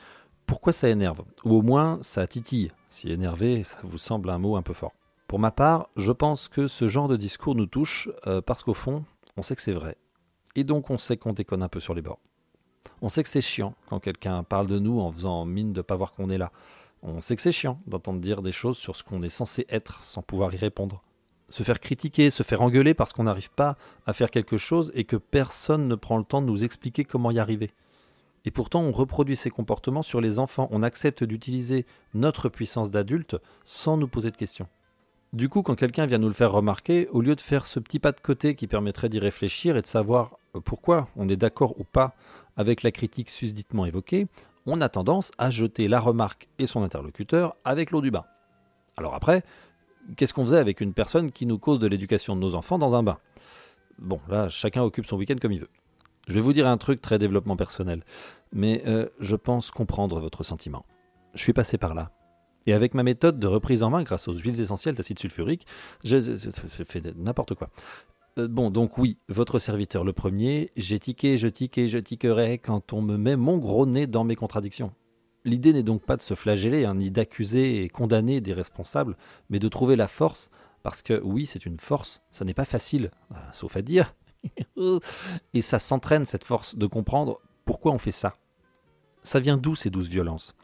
pourquoi 0.46 0.72
ça 0.72 0.88
énerve? 0.88 1.24
Ou 1.44 1.56
au 1.56 1.62
moins 1.62 2.00
ça 2.02 2.26
titille, 2.28 2.72
si 2.88 3.12
énervé, 3.12 3.66
ça 3.66 3.80
vous 3.84 3.98
semble 3.98 4.30
un 4.30 4.38
mot 4.38 4.56
un 4.56 4.62
peu 4.62 4.74
fort. 4.74 4.94
Pour 5.28 5.40
ma 5.40 5.52
part, 5.52 5.90
je 5.98 6.14
pense 6.14 6.48
que 6.48 6.70
ce 6.70 6.88
genre 6.88 7.10
de 7.10 7.18
discours 7.18 7.56
nous 7.56 7.66
touche 7.66 8.10
euh, 8.26 8.42
parce 8.42 8.64
qu'au 8.64 8.74
fond, 8.74 9.04
on 9.36 9.42
sait 9.42 9.58
que 9.58 9.62
c'est 9.62 9.74
vrai. 9.74 9.98
Et 10.56 10.64
donc 10.64 10.90
on 10.90 10.98
sait 10.98 11.18
qu'on 11.18 11.34
déconne 11.34 11.64
un 11.64 11.70
peu 11.70 11.82
sur 11.82 11.94
les 11.94 12.02
bords. 12.02 12.20
On 13.02 13.10
sait 13.10 13.24
que 13.24 13.30
c'est 13.30 13.42
chiant 13.42 13.74
quand 13.88 14.00
quelqu'un 14.00 14.44
parle 14.44 14.68
de 14.68 14.80
nous 14.80 15.00
en 15.00 15.12
faisant 15.12 15.46
mine 15.46 15.74
de 15.74 15.82
pas 15.82 15.96
voir 15.96 16.14
qu'on 16.14 16.30
est 16.30 16.38
là. 16.38 16.52
On 17.02 17.20
sait 17.20 17.36
que 17.36 17.42
c'est 17.42 17.52
chiant 17.52 17.80
d'entendre 17.86 18.20
dire 18.20 18.42
des 18.42 18.52
choses 18.52 18.78
sur 18.78 18.96
ce 18.96 19.04
qu'on 19.04 19.24
est 19.24 19.30
censé 19.30 19.66
être 19.70 20.02
sans 20.04 20.22
pouvoir 20.22 20.54
y 20.54 20.58
répondre. 20.58 21.04
Se 21.50 21.64
faire 21.64 21.80
critiquer, 21.80 22.32
se 22.32 22.44
faire 22.44 22.62
engueuler 22.62 22.94
parce 22.94 23.14
qu'on 23.14 23.24
n'arrive 23.24 23.52
pas 23.52 23.78
à 24.06 24.14
faire 24.14 24.32
quelque 24.32 24.58
chose 24.58 24.92
et 24.96 25.04
que 25.04 25.18
personne 25.18 25.88
ne 25.88 25.96
prend 25.96 26.18
le 26.18 26.24
temps 26.24 26.42
de 26.42 26.48
nous 26.48 26.64
expliquer 26.64 27.04
comment 27.04 27.32
y 27.32 27.40
arriver. 27.40 27.72
Et 28.46 28.52
pourtant, 28.52 28.82
on 28.82 28.92
reproduit 28.92 29.36
ces 29.36 29.50
comportements 29.50 30.02
sur 30.02 30.22
les 30.22 30.40
enfants. 30.40 30.68
On 30.72 30.84
accepte 30.84 31.24
d'utiliser 31.24 31.86
notre 32.14 32.50
puissance 32.50 32.92
d'adulte 32.92 33.38
sans 33.66 33.98
nous 33.98 34.08
poser 34.08 34.32
de 34.32 34.38
questions. 34.38 34.68
Du 35.34 35.50
coup, 35.50 35.64
quand 35.64 35.76
quelqu'un 35.76 36.06
vient 36.06 36.20
nous 36.20 36.28
le 36.28 36.34
faire 36.34 36.52
remarquer, 36.52 37.08
au 37.10 37.22
lieu 37.22 37.36
de 37.36 37.42
faire 37.42 37.66
ce 37.66 37.80
petit 37.80 38.00
pas 38.00 38.12
de 38.12 38.20
côté 38.20 38.56
qui 38.56 38.68
permettrait 38.68 39.10
d'y 39.10 39.20
réfléchir 39.20 39.76
et 39.78 39.82
de 39.82 39.88
savoir 39.88 40.38
pourquoi 40.64 41.08
on 41.16 41.28
est 41.28 41.36
d'accord 41.36 41.80
ou 41.80 41.84
pas 41.84 42.16
avec 42.58 42.84
la 42.84 42.92
critique 42.92 43.30
susditement 43.30 43.86
évoquée, 43.86 44.28
on 44.66 44.82
a 44.82 44.90
tendance 44.90 45.32
à 45.38 45.50
jeter 45.50 45.88
la 45.88 46.00
remarque 46.00 46.48
et 46.60 46.68
son 46.68 46.84
interlocuteur 46.84 47.56
avec 47.66 47.92
l'eau 47.92 48.02
du 48.02 48.12
bain. 48.12 48.26
Alors 48.98 49.14
après, 49.16 49.44
qu'est-ce 50.16 50.34
qu'on 50.34 50.46
faisait 50.46 50.58
avec 50.58 50.82
une 50.82 50.94
personne 50.94 51.32
qui 51.32 51.46
nous 51.46 51.58
cause 51.58 51.80
de 51.80 51.88
l'éducation 51.88 52.36
de 52.36 52.42
nos 52.42 52.56
enfants 52.56 52.78
dans 52.78 52.96
un 52.96 53.04
bain? 53.04 53.18
Bon, 54.00 54.20
là, 54.30 54.50
chacun 54.50 54.84
occupe 54.84 55.06
son 55.06 55.18
week-end 55.18 55.36
comme 55.42 55.52
il 55.52 55.60
veut. 55.60 55.70
Je 56.28 56.34
vais 56.34 56.42
vous 56.42 56.54
dire 56.54 56.68
un 56.68 56.78
truc 56.78 57.02
très 57.02 57.20
développement 57.20 57.58
personnel, 57.58 58.04
mais 58.54 58.84
euh, 58.88 59.08
je 59.20 59.36
pense 59.36 59.72
comprendre 59.72 60.20
votre 60.20 60.44
sentiment. 60.44 60.86
Je 61.34 61.42
suis 61.42 61.54
passé 61.54 61.78
par 61.78 61.96
là. 61.96 62.12
Et 62.66 62.74
avec 62.74 62.94
ma 62.94 63.04
méthode 63.04 63.40
de 63.40 63.48
reprise 63.48 63.84
en 63.84 63.90
main 63.90 64.04
grâce 64.04 64.28
aux 64.30 64.34
huiles 64.34 64.60
essentielles 64.62 64.96
d'acide 64.96 65.20
sulfurique, 65.20 65.68
je, 66.04 66.18
fais 66.86 67.02
n'importe 67.18 67.56
quoi. 67.56 67.70
Euh, 68.40 68.48
bon, 68.48 68.72
donc 68.72 68.98
oui, 68.98 69.18
votre 69.30 69.60
serviteur 69.60 70.04
le 70.04 70.14
premier, 70.14 70.72
j'ai 70.76 71.00
tiqué, 71.00 71.38
je 71.38 71.48
tique 71.48 71.78
et 71.78 71.88
je 71.88 72.00
tiquerai 72.00 72.58
quand 72.58 72.94
on 72.94 73.02
me 73.02 73.18
met 73.18 73.36
mon 73.36 73.58
gros 73.58 73.86
nez 73.86 74.08
dans 74.08 74.24
mes 74.24 74.36
contradictions. 74.36 74.92
L'idée 75.46 75.74
n'est 75.74 75.84
donc 75.84 76.04
pas 76.04 76.18
de 76.18 76.22
se 76.22 76.34
flageller, 76.34 76.86
hein, 76.86 76.96
ni 76.96 77.12
d'accuser 77.12 77.84
et 77.84 77.90
condamner 77.90 78.42
des 78.42 78.54
responsables, 78.54 79.18
mais 79.50 79.60
de 79.60 79.68
trouver 79.68 79.96
la 79.96 80.08
force, 80.08 80.50
parce 80.82 81.02
que 81.02 81.22
oui, 81.24 81.46
c'est 81.46 81.66
une 81.66 81.80
force, 81.80 82.22
ça 82.32 82.46
n'est 82.46 82.54
pas 82.54 82.66
facile, 82.66 83.12
euh, 83.32 83.36
sauf 83.52 83.76
à 83.78 83.82
dire, 83.82 84.16
et 85.54 85.62
ça 85.62 85.80
s'entraîne 85.80 86.26
cette 86.26 86.44
force 86.44 86.76
de 86.76 86.88
comprendre 86.88 87.40
pourquoi 87.66 87.92
on 87.92 88.00
fait 88.00 88.12
ça. 88.12 88.34
Ça 89.22 89.40
vient 89.40 89.58
d'où 89.58 89.76
ces 89.76 89.90
douces 89.90 90.10
violences? 90.10 90.56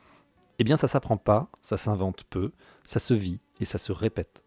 Eh 0.58 0.64
bien, 0.64 0.76
ça 0.76 0.90
s'apprend 0.90 1.18
pas, 1.18 1.50
ça 1.62 1.78
s'invente 1.78 2.24
peu, 2.30 2.52
ça 2.84 3.00
se 3.00 3.14
vit 3.14 3.40
et 3.62 3.66
ça 3.66 3.78
se 3.78 3.92
répète. 3.92 4.44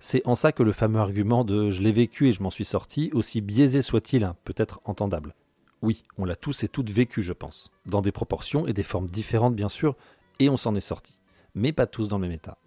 C'est 0.00 0.22
en 0.26 0.34
ça 0.34 0.52
que 0.52 0.62
le 0.62 0.72
fameux 0.72 1.00
argument 1.00 1.44
de 1.44 1.70
je 1.70 1.82
l'ai 1.82 1.92
vécu 1.92 2.28
et 2.28 2.32
je 2.32 2.42
m'en 2.42 2.50
suis 2.50 2.64
sorti, 2.64 3.10
aussi 3.12 3.40
biaisé 3.40 3.82
soit-il, 3.82 4.22
hein, 4.22 4.36
peut 4.44 4.54
être 4.56 4.80
entendable. 4.84 5.34
Oui, 5.82 6.02
on 6.16 6.24
l'a 6.24 6.36
tous 6.36 6.62
et 6.62 6.68
toutes 6.68 6.90
vécu, 6.90 7.22
je 7.22 7.32
pense, 7.32 7.70
dans 7.86 8.02
des 8.02 8.12
proportions 8.12 8.66
et 8.66 8.72
des 8.72 8.82
formes 8.82 9.08
différentes 9.08 9.56
bien 9.56 9.68
sûr, 9.68 9.96
et 10.38 10.48
on 10.48 10.56
s'en 10.56 10.74
est 10.74 10.80
sorti, 10.80 11.18
mais 11.54 11.72
pas 11.72 11.86
tous 11.86 12.08
dans 12.08 12.18
le 12.18 12.22
même 12.22 12.32
état 12.32 12.58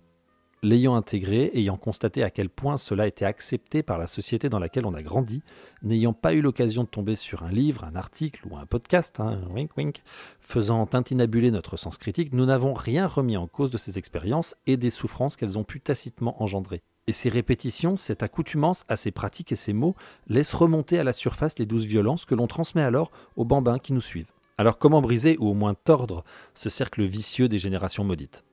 l'ayant 0.63 0.95
intégré, 0.95 1.49
ayant 1.55 1.77
constaté 1.77 2.23
à 2.23 2.29
quel 2.29 2.49
point 2.49 2.77
cela 2.77 3.07
était 3.07 3.25
accepté 3.25 3.81
par 3.81 3.97
la 3.97 4.07
société 4.07 4.47
dans 4.47 4.59
laquelle 4.59 4.85
on 4.85 4.93
a 4.93 5.01
grandi, 5.01 5.41
n'ayant 5.81 6.13
pas 6.13 6.33
eu 6.33 6.41
l'occasion 6.41 6.83
de 6.83 6.87
tomber 6.87 7.15
sur 7.15 7.43
un 7.43 7.51
livre, 7.51 7.83
un 7.83 7.95
article 7.95 8.41
ou 8.49 8.57
un 8.57 8.65
podcast, 8.65 9.19
hein, 9.19 9.39
wink 9.49 9.75
wink, 9.75 10.03
faisant 10.39 10.85
tintinabuler 10.85 11.49
notre 11.49 11.77
sens 11.77 11.97
critique, 11.97 12.33
nous 12.33 12.45
n'avons 12.45 12.73
rien 12.73 13.07
remis 13.07 13.37
en 13.37 13.47
cause 13.47 13.71
de 13.71 13.77
ces 13.77 13.97
expériences 13.97 14.55
et 14.67 14.77
des 14.77 14.91
souffrances 14.91 15.35
qu'elles 15.35 15.57
ont 15.57 15.63
pu 15.63 15.81
tacitement 15.81 16.41
engendrer. 16.43 16.81
Et 17.07 17.13
ces 17.13 17.29
répétitions, 17.29 17.97
cette 17.97 18.21
accoutumance 18.21 18.83
à 18.87 18.95
ces 18.95 19.11
pratiques 19.11 19.51
et 19.51 19.55
ces 19.55 19.73
mots 19.73 19.95
laissent 20.27 20.53
remonter 20.53 20.99
à 20.99 21.03
la 21.03 21.13
surface 21.13 21.57
les 21.57 21.65
douces 21.65 21.85
violences 21.85 22.25
que 22.25 22.35
l'on 22.35 22.45
transmet 22.45 22.83
alors 22.83 23.11
aux 23.35 23.45
bambins 23.45 23.79
qui 23.79 23.93
nous 23.93 24.01
suivent. 24.01 24.31
Alors 24.59 24.77
comment 24.77 25.01
briser 25.01 25.37
ou 25.39 25.47
au 25.47 25.53
moins 25.55 25.73
tordre 25.73 26.23
ce 26.53 26.69
cercle 26.69 27.03
vicieux 27.03 27.49
des 27.49 27.57
générations 27.57 28.03
maudites? 28.03 28.45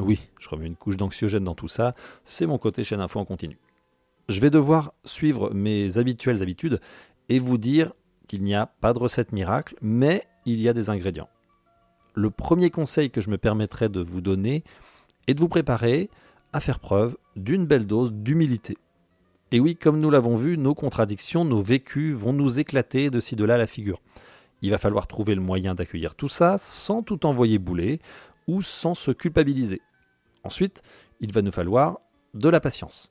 Oui, 0.00 0.20
je 0.38 0.48
remets 0.48 0.66
une 0.66 0.76
couche 0.76 0.96
d'anxiogène 0.96 1.44
dans 1.44 1.54
tout 1.54 1.68
ça, 1.68 1.94
c'est 2.24 2.46
mon 2.46 2.58
côté 2.58 2.84
chaîne 2.84 3.00
info 3.00 3.18
en 3.18 3.24
continu. 3.24 3.58
Je 4.28 4.40
vais 4.40 4.50
devoir 4.50 4.92
suivre 5.04 5.52
mes 5.54 5.98
habituelles 5.98 6.42
habitudes 6.42 6.80
et 7.28 7.38
vous 7.38 7.58
dire 7.58 7.92
qu'il 8.26 8.42
n'y 8.42 8.54
a 8.54 8.66
pas 8.66 8.92
de 8.92 8.98
recette 8.98 9.32
miracle, 9.32 9.76
mais 9.80 10.26
il 10.44 10.60
y 10.60 10.68
a 10.68 10.72
des 10.72 10.90
ingrédients. 10.90 11.28
Le 12.14 12.30
premier 12.30 12.70
conseil 12.70 13.10
que 13.10 13.20
je 13.20 13.30
me 13.30 13.38
permettrai 13.38 13.88
de 13.88 14.00
vous 14.00 14.20
donner 14.20 14.64
est 15.26 15.34
de 15.34 15.40
vous 15.40 15.48
préparer 15.48 16.10
à 16.52 16.60
faire 16.60 16.80
preuve 16.80 17.16
d'une 17.36 17.66
belle 17.66 17.86
dose 17.86 18.12
d'humilité. 18.12 18.78
Et 19.52 19.60
oui, 19.60 19.76
comme 19.76 20.00
nous 20.00 20.10
l'avons 20.10 20.34
vu, 20.34 20.58
nos 20.58 20.74
contradictions, 20.74 21.44
nos 21.44 21.62
vécus 21.62 22.14
vont 22.14 22.32
nous 22.32 22.58
éclater 22.58 23.10
de 23.10 23.20
ci 23.20 23.36
de 23.36 23.44
là 23.44 23.58
la 23.58 23.66
figure. 23.66 24.00
Il 24.62 24.70
va 24.70 24.78
falloir 24.78 25.06
trouver 25.06 25.34
le 25.34 25.40
moyen 25.40 25.74
d'accueillir 25.74 26.14
tout 26.14 26.28
ça 26.28 26.56
sans 26.58 27.02
tout 27.02 27.26
envoyer 27.26 27.58
bouler 27.58 28.00
ou 28.48 28.62
sans 28.62 28.94
se 28.94 29.10
culpabiliser. 29.10 29.82
Ensuite, 30.46 30.82
il 31.18 31.32
va 31.32 31.42
nous 31.42 31.50
falloir 31.50 31.98
de 32.32 32.48
la 32.48 32.60
patience. 32.60 33.10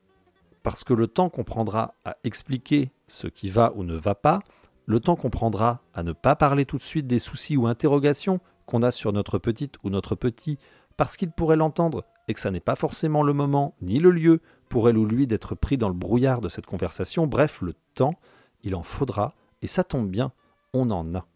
Parce 0.62 0.84
que 0.84 0.94
le 0.94 1.06
temps 1.06 1.28
qu'on 1.28 1.44
prendra 1.44 1.92
à 2.06 2.14
expliquer 2.24 2.90
ce 3.06 3.26
qui 3.26 3.50
va 3.50 3.72
ou 3.74 3.84
ne 3.84 3.94
va 3.94 4.14
pas, 4.14 4.40
le 4.86 5.00
temps 5.00 5.16
qu'on 5.16 5.28
prendra 5.28 5.82
à 5.92 6.02
ne 6.02 6.12
pas 6.12 6.34
parler 6.34 6.64
tout 6.64 6.78
de 6.78 6.82
suite 6.82 7.06
des 7.06 7.18
soucis 7.18 7.58
ou 7.58 7.66
interrogations 7.66 8.40
qu'on 8.64 8.82
a 8.82 8.90
sur 8.90 9.12
notre 9.12 9.36
petite 9.36 9.74
ou 9.84 9.90
notre 9.90 10.14
petit, 10.14 10.58
parce 10.96 11.18
qu'il 11.18 11.30
pourrait 11.30 11.56
l'entendre 11.56 12.00
et 12.26 12.32
que 12.32 12.40
ça 12.40 12.50
n'est 12.50 12.58
pas 12.58 12.74
forcément 12.74 13.22
le 13.22 13.34
moment 13.34 13.74
ni 13.82 13.98
le 13.98 14.10
lieu 14.10 14.40
pour 14.70 14.88
elle 14.88 14.96
ou 14.96 15.04
lui 15.04 15.26
d'être 15.26 15.54
pris 15.54 15.76
dans 15.76 15.88
le 15.88 15.94
brouillard 15.94 16.40
de 16.40 16.48
cette 16.48 16.66
conversation, 16.66 17.26
bref, 17.26 17.60
le 17.60 17.74
temps, 17.94 18.14
il 18.62 18.74
en 18.74 18.82
faudra, 18.82 19.34
et 19.60 19.66
ça 19.66 19.84
tombe 19.84 20.08
bien, 20.08 20.32
on 20.72 20.90
en 20.90 21.14
a. 21.14 21.26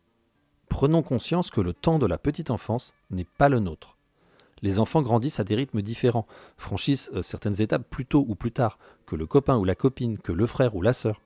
Prenons 0.70 1.02
conscience 1.02 1.50
que 1.50 1.60
le 1.60 1.74
temps 1.74 1.98
de 1.98 2.06
la 2.06 2.16
petite 2.16 2.50
enfance 2.50 2.94
n'est 3.10 3.28
pas 3.36 3.50
le 3.50 3.60
nôtre. 3.60 3.98
Les 4.62 4.78
enfants 4.78 5.02
grandissent 5.02 5.40
à 5.40 5.44
des 5.44 5.54
rythmes 5.54 5.82
différents, 5.82 6.26
franchissent 6.56 7.10
euh, 7.14 7.22
certaines 7.22 7.60
étapes 7.60 7.88
plus 7.88 8.06
tôt 8.06 8.24
ou 8.28 8.34
plus 8.34 8.52
tard 8.52 8.78
que 9.06 9.16
le 9.16 9.26
copain 9.26 9.56
ou 9.56 9.64
la 9.64 9.74
copine, 9.74 10.18
que 10.18 10.32
le 10.32 10.46
frère 10.46 10.74
ou 10.76 10.82
la 10.82 10.92
sœur. 10.92 11.20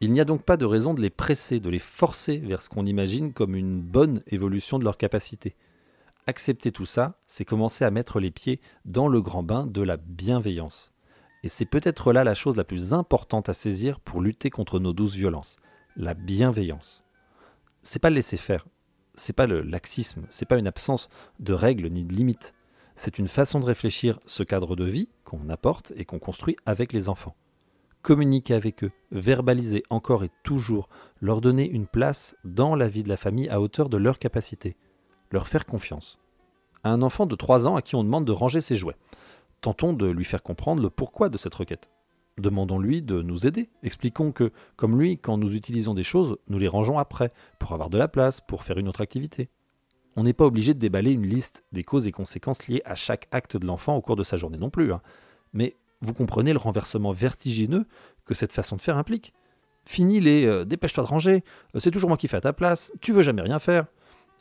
Il 0.00 0.12
n'y 0.12 0.20
a 0.20 0.26
donc 0.26 0.42
pas 0.42 0.58
de 0.58 0.66
raison 0.66 0.92
de 0.92 1.00
les 1.00 1.10
presser, 1.10 1.58
de 1.58 1.70
les 1.70 1.78
forcer 1.78 2.38
vers 2.38 2.60
ce 2.60 2.68
qu'on 2.68 2.84
imagine 2.84 3.32
comme 3.32 3.56
une 3.56 3.80
bonne 3.80 4.22
évolution 4.26 4.78
de 4.78 4.84
leur 4.84 4.98
capacité. 4.98 5.56
Accepter 6.26 6.70
tout 6.70 6.84
ça, 6.86 7.18
c'est 7.26 7.44
commencer 7.44 7.84
à 7.84 7.90
mettre 7.90 8.20
les 8.20 8.30
pieds 8.30 8.60
dans 8.84 9.08
le 9.08 9.22
grand 9.22 9.42
bain 9.42 9.66
de 9.66 9.80
la 9.80 9.96
bienveillance. 9.96 10.92
Et 11.44 11.48
c'est 11.48 11.64
peut-être 11.64 12.12
là 12.12 12.24
la 12.24 12.34
chose 12.34 12.56
la 12.56 12.64
plus 12.64 12.92
importante 12.92 13.48
à 13.48 13.54
saisir 13.54 14.00
pour 14.00 14.20
lutter 14.20 14.50
contre 14.50 14.80
nos 14.80 14.92
douces 14.92 15.14
violences, 15.14 15.56
la 15.94 16.14
bienveillance. 16.14 17.04
C'est 17.82 18.00
pas 18.00 18.10
le 18.10 18.16
laisser 18.16 18.36
faire, 18.36 18.66
c'est 19.14 19.32
pas 19.32 19.46
le 19.46 19.62
laxisme, 19.62 20.26
c'est 20.28 20.44
pas 20.46 20.58
une 20.58 20.66
absence 20.66 21.08
de 21.38 21.52
règles 21.52 21.88
ni 21.88 22.04
de 22.04 22.12
limites. 22.12 22.55
C'est 22.98 23.18
une 23.18 23.28
façon 23.28 23.60
de 23.60 23.66
réfléchir 23.66 24.18
ce 24.24 24.42
cadre 24.42 24.74
de 24.74 24.84
vie 24.84 25.10
qu'on 25.24 25.50
apporte 25.50 25.92
et 25.96 26.06
qu'on 26.06 26.18
construit 26.18 26.56
avec 26.64 26.94
les 26.94 27.10
enfants. 27.10 27.36
Communiquer 28.00 28.54
avec 28.54 28.84
eux, 28.84 28.90
verbaliser 29.10 29.82
encore 29.90 30.24
et 30.24 30.30
toujours, 30.44 30.88
leur 31.20 31.42
donner 31.42 31.68
une 31.68 31.86
place 31.86 32.36
dans 32.44 32.74
la 32.74 32.88
vie 32.88 33.02
de 33.02 33.10
la 33.10 33.18
famille 33.18 33.50
à 33.50 33.60
hauteur 33.60 33.90
de 33.90 33.98
leurs 33.98 34.18
capacités, 34.18 34.76
leur 35.30 35.46
faire 35.46 35.66
confiance. 35.66 36.18
Un 36.84 37.02
enfant 37.02 37.26
de 37.26 37.34
3 37.34 37.66
ans 37.66 37.76
à 37.76 37.82
qui 37.82 37.96
on 37.96 38.04
demande 38.04 38.24
de 38.24 38.32
ranger 38.32 38.62
ses 38.62 38.76
jouets, 38.76 38.96
tentons 39.60 39.92
de 39.92 40.08
lui 40.08 40.24
faire 40.24 40.42
comprendre 40.42 40.80
le 40.80 40.88
pourquoi 40.88 41.28
de 41.28 41.36
cette 41.36 41.54
requête. 41.54 41.90
Demandons-lui 42.38 43.02
de 43.02 43.20
nous 43.22 43.46
aider. 43.46 43.70
Expliquons 43.82 44.30
que, 44.30 44.52
comme 44.76 44.98
lui, 44.98 45.18
quand 45.18 45.36
nous 45.36 45.54
utilisons 45.54 45.94
des 45.94 46.02
choses, 46.02 46.38
nous 46.48 46.58
les 46.58 46.68
rangeons 46.68 46.98
après, 46.98 47.30
pour 47.58 47.72
avoir 47.72 47.90
de 47.90 47.98
la 47.98 48.08
place, 48.08 48.40
pour 48.40 48.62
faire 48.62 48.78
une 48.78 48.88
autre 48.88 49.00
activité. 49.00 49.50
On 50.16 50.24
n'est 50.24 50.32
pas 50.32 50.46
obligé 50.46 50.72
de 50.72 50.78
déballer 50.78 51.12
une 51.12 51.26
liste 51.26 51.64
des 51.72 51.84
causes 51.84 52.06
et 52.06 52.12
conséquences 52.12 52.66
liées 52.68 52.82
à 52.86 52.94
chaque 52.94 53.28
acte 53.30 53.56
de 53.56 53.66
l'enfant 53.66 53.96
au 53.96 54.00
cours 54.00 54.16
de 54.16 54.24
sa 54.24 54.38
journée 54.38 54.58
non 54.58 54.70
plus. 54.70 54.92
Hein. 54.92 55.02
Mais 55.52 55.76
vous 56.00 56.14
comprenez 56.14 56.52
le 56.52 56.58
renversement 56.58 57.12
vertigineux 57.12 57.86
que 58.24 58.34
cette 58.34 58.52
façon 58.52 58.76
de 58.76 58.80
faire 58.80 58.96
implique. 58.96 59.34
Fini 59.84 60.20
les 60.20 60.46
euh, 60.46 60.64
dépêche-toi 60.64 61.04
de 61.04 61.08
ranger, 61.08 61.44
euh, 61.74 61.78
c'est 61.78 61.90
toujours 61.90 62.08
moi 62.08 62.16
qui 62.16 62.28
fais 62.28 62.38
à 62.38 62.40
ta 62.40 62.52
place, 62.52 62.92
tu 63.00 63.12
veux 63.12 63.22
jamais 63.22 63.42
rien 63.42 63.58
faire. 63.58 63.86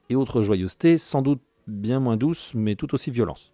Et 0.09 0.15
autres 0.15 0.41
joyeusetés, 0.41 0.97
sans 0.97 1.21
doute 1.21 1.41
bien 1.67 1.99
moins 1.99 2.17
douces, 2.17 2.53
mais 2.55 2.75
tout 2.75 2.93
aussi 2.95 3.11
violentes. 3.11 3.51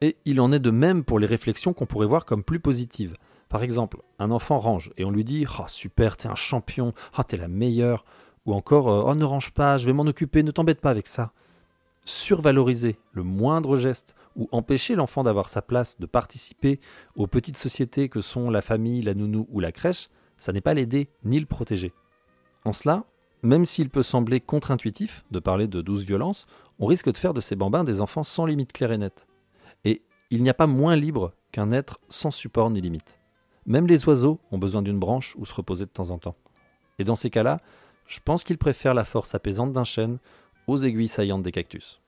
Et 0.00 0.16
il 0.24 0.40
en 0.40 0.52
est 0.52 0.58
de 0.60 0.70
même 0.70 1.04
pour 1.04 1.18
les 1.18 1.26
réflexions 1.26 1.72
qu'on 1.72 1.86
pourrait 1.86 2.06
voir 2.06 2.24
comme 2.24 2.44
plus 2.44 2.60
positives. 2.60 3.14
Par 3.48 3.62
exemple, 3.62 3.98
un 4.18 4.30
enfant 4.30 4.58
range 4.58 4.90
et 4.96 5.04
on 5.04 5.10
lui 5.10 5.24
dit 5.24 5.46
Oh 5.58 5.64
super, 5.66 6.16
t'es 6.16 6.28
un 6.28 6.34
champion, 6.34 6.92
oh 7.18 7.22
t'es 7.22 7.36
la 7.36 7.48
meilleure. 7.48 8.04
Ou 8.46 8.54
encore 8.54 8.88
euh, 8.88 9.04
Oh 9.06 9.14
ne 9.14 9.24
range 9.24 9.50
pas, 9.50 9.76
je 9.76 9.86
vais 9.86 9.92
m'en 9.92 10.04
occuper, 10.04 10.42
ne 10.42 10.50
t'embête 10.50 10.80
pas 10.80 10.90
avec 10.90 11.06
ça. 11.06 11.32
Survaloriser 12.10 12.98
le 13.12 13.22
moindre 13.22 13.76
geste 13.76 14.14
ou 14.34 14.48
empêcher 14.50 14.94
l'enfant 14.94 15.24
d'avoir 15.24 15.50
sa 15.50 15.60
place, 15.60 16.00
de 16.00 16.06
participer 16.06 16.80
aux 17.16 17.26
petites 17.26 17.58
sociétés 17.58 18.08
que 18.08 18.22
sont 18.22 18.48
la 18.48 18.62
famille, 18.62 19.02
la 19.02 19.12
nounou 19.12 19.46
ou 19.50 19.60
la 19.60 19.72
crèche, 19.72 20.08
ça 20.38 20.52
n'est 20.52 20.62
pas 20.62 20.72
l'aider 20.72 21.10
ni 21.22 21.38
le 21.38 21.44
protéger. 21.44 21.92
En 22.64 22.72
cela, 22.72 23.04
même 23.42 23.66
s'il 23.66 23.90
peut 23.90 24.02
sembler 24.02 24.40
contre-intuitif 24.40 25.26
de 25.30 25.38
parler 25.38 25.68
de 25.68 25.82
douce 25.82 26.04
violence, 26.04 26.46
on 26.78 26.86
risque 26.86 27.12
de 27.12 27.18
faire 27.18 27.34
de 27.34 27.42
ces 27.42 27.56
bambins 27.56 27.84
des 27.84 28.00
enfants 28.00 28.22
sans 28.22 28.46
limite 28.46 28.72
claire 28.72 28.92
et 28.92 28.98
nette. 28.98 29.26
Et 29.84 30.00
il 30.30 30.42
n'y 30.42 30.48
a 30.48 30.54
pas 30.54 30.66
moins 30.66 30.96
libre 30.96 31.34
qu'un 31.52 31.72
être 31.72 32.00
sans 32.08 32.30
support 32.30 32.70
ni 32.70 32.80
limite. 32.80 33.20
Même 33.66 33.86
les 33.86 34.06
oiseaux 34.06 34.40
ont 34.50 34.56
besoin 34.56 34.80
d'une 34.80 34.98
branche 34.98 35.34
où 35.36 35.44
se 35.44 35.52
reposer 35.52 35.84
de 35.84 35.90
temps 35.90 36.08
en 36.08 36.16
temps. 36.16 36.36
Et 36.98 37.04
dans 37.04 37.16
ces 37.16 37.28
cas-là, 37.28 37.58
je 38.06 38.20
pense 38.24 38.44
qu'ils 38.44 38.56
préfèrent 38.56 38.94
la 38.94 39.04
force 39.04 39.34
apaisante 39.34 39.72
d'un 39.72 39.84
chêne 39.84 40.18
aux 40.68 40.78
aiguilles 40.78 41.08
saillantes 41.08 41.42
des 41.42 41.50
cactus. 41.50 42.00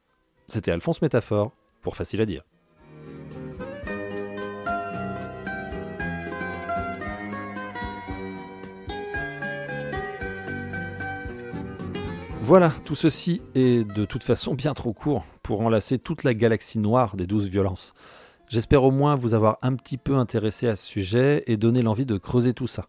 C'était 0.47 0.71
Alphonse 0.71 1.03
Métaphore, 1.03 1.53
pour 1.83 1.97
facile 1.97 2.21
à 2.21 2.27
dire. 2.27 2.45
Voilà, 12.43 12.73
tout 12.85 12.97
ceci 12.97 13.43
est 13.55 13.87
de 13.87 14.05
toute 14.05 14.25
façon 14.25 14.55
bien 14.55 14.75
trop 14.75 14.93
court 14.93 15.25
pour 15.43 15.61
enlacer 15.61 15.99
toute 15.99 16.25
la 16.25 16.35
galaxie 16.35 16.81
noire 16.81 17.15
des 17.15 17.27
douze 17.27 17.49
violences. 17.49 17.95
J'espère 18.49 18.83
au 18.83 18.91
moins 18.91 19.15
vous 19.15 19.35
avoir 19.35 19.57
un 19.63 19.77
petit 19.77 19.97
peu 19.97 20.17
intéressé 20.17 20.67
à 20.67 20.75
ce 20.75 20.85
sujet 20.85 21.45
et 21.47 21.57
donner 21.57 21.83
l'envie 21.83 22.07
de 22.07 22.19
creuser 22.19 22.53
tout 22.53 22.67
ça. 22.67 22.89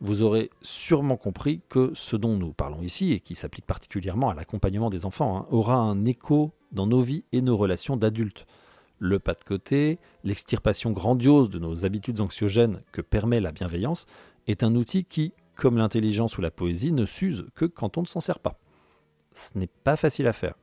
Vous 0.00 0.22
aurez 0.22 0.50
sûrement 0.62 1.16
compris 1.16 1.60
que 1.68 1.90
ce 1.94 2.14
dont 2.14 2.36
nous 2.36 2.52
parlons 2.52 2.82
ici, 2.82 3.12
et 3.12 3.20
qui 3.20 3.34
s'applique 3.34 3.66
particulièrement 3.66 4.30
à 4.30 4.34
l'accompagnement 4.34 4.90
des 4.90 5.04
enfants, 5.04 5.38
hein, 5.38 5.46
aura 5.50 5.74
un 5.74 6.04
écho 6.04 6.52
dans 6.70 6.86
nos 6.86 7.00
vies 7.00 7.24
et 7.32 7.40
nos 7.40 7.56
relations 7.56 7.96
d'adultes. 7.96 8.46
Le 9.00 9.18
pas 9.18 9.34
de 9.34 9.42
côté, 9.42 9.98
l'extirpation 10.22 10.92
grandiose 10.92 11.50
de 11.50 11.58
nos 11.58 11.84
habitudes 11.84 12.20
anxiogènes 12.20 12.82
que 12.92 13.00
permet 13.00 13.40
la 13.40 13.52
bienveillance, 13.52 14.06
est 14.46 14.62
un 14.62 14.74
outil 14.76 15.04
qui, 15.04 15.32
comme 15.56 15.76
l'intelligence 15.76 16.38
ou 16.38 16.42
la 16.42 16.50
poésie, 16.52 16.92
ne 16.92 17.04
s'use 17.04 17.46
que 17.54 17.64
quand 17.64 17.98
on 17.98 18.02
ne 18.02 18.06
s'en 18.06 18.20
sert 18.20 18.38
pas. 18.38 18.58
Ce 19.34 19.58
n'est 19.58 19.70
pas 19.84 19.96
facile 19.96 20.28
à 20.28 20.32
faire. 20.32 20.54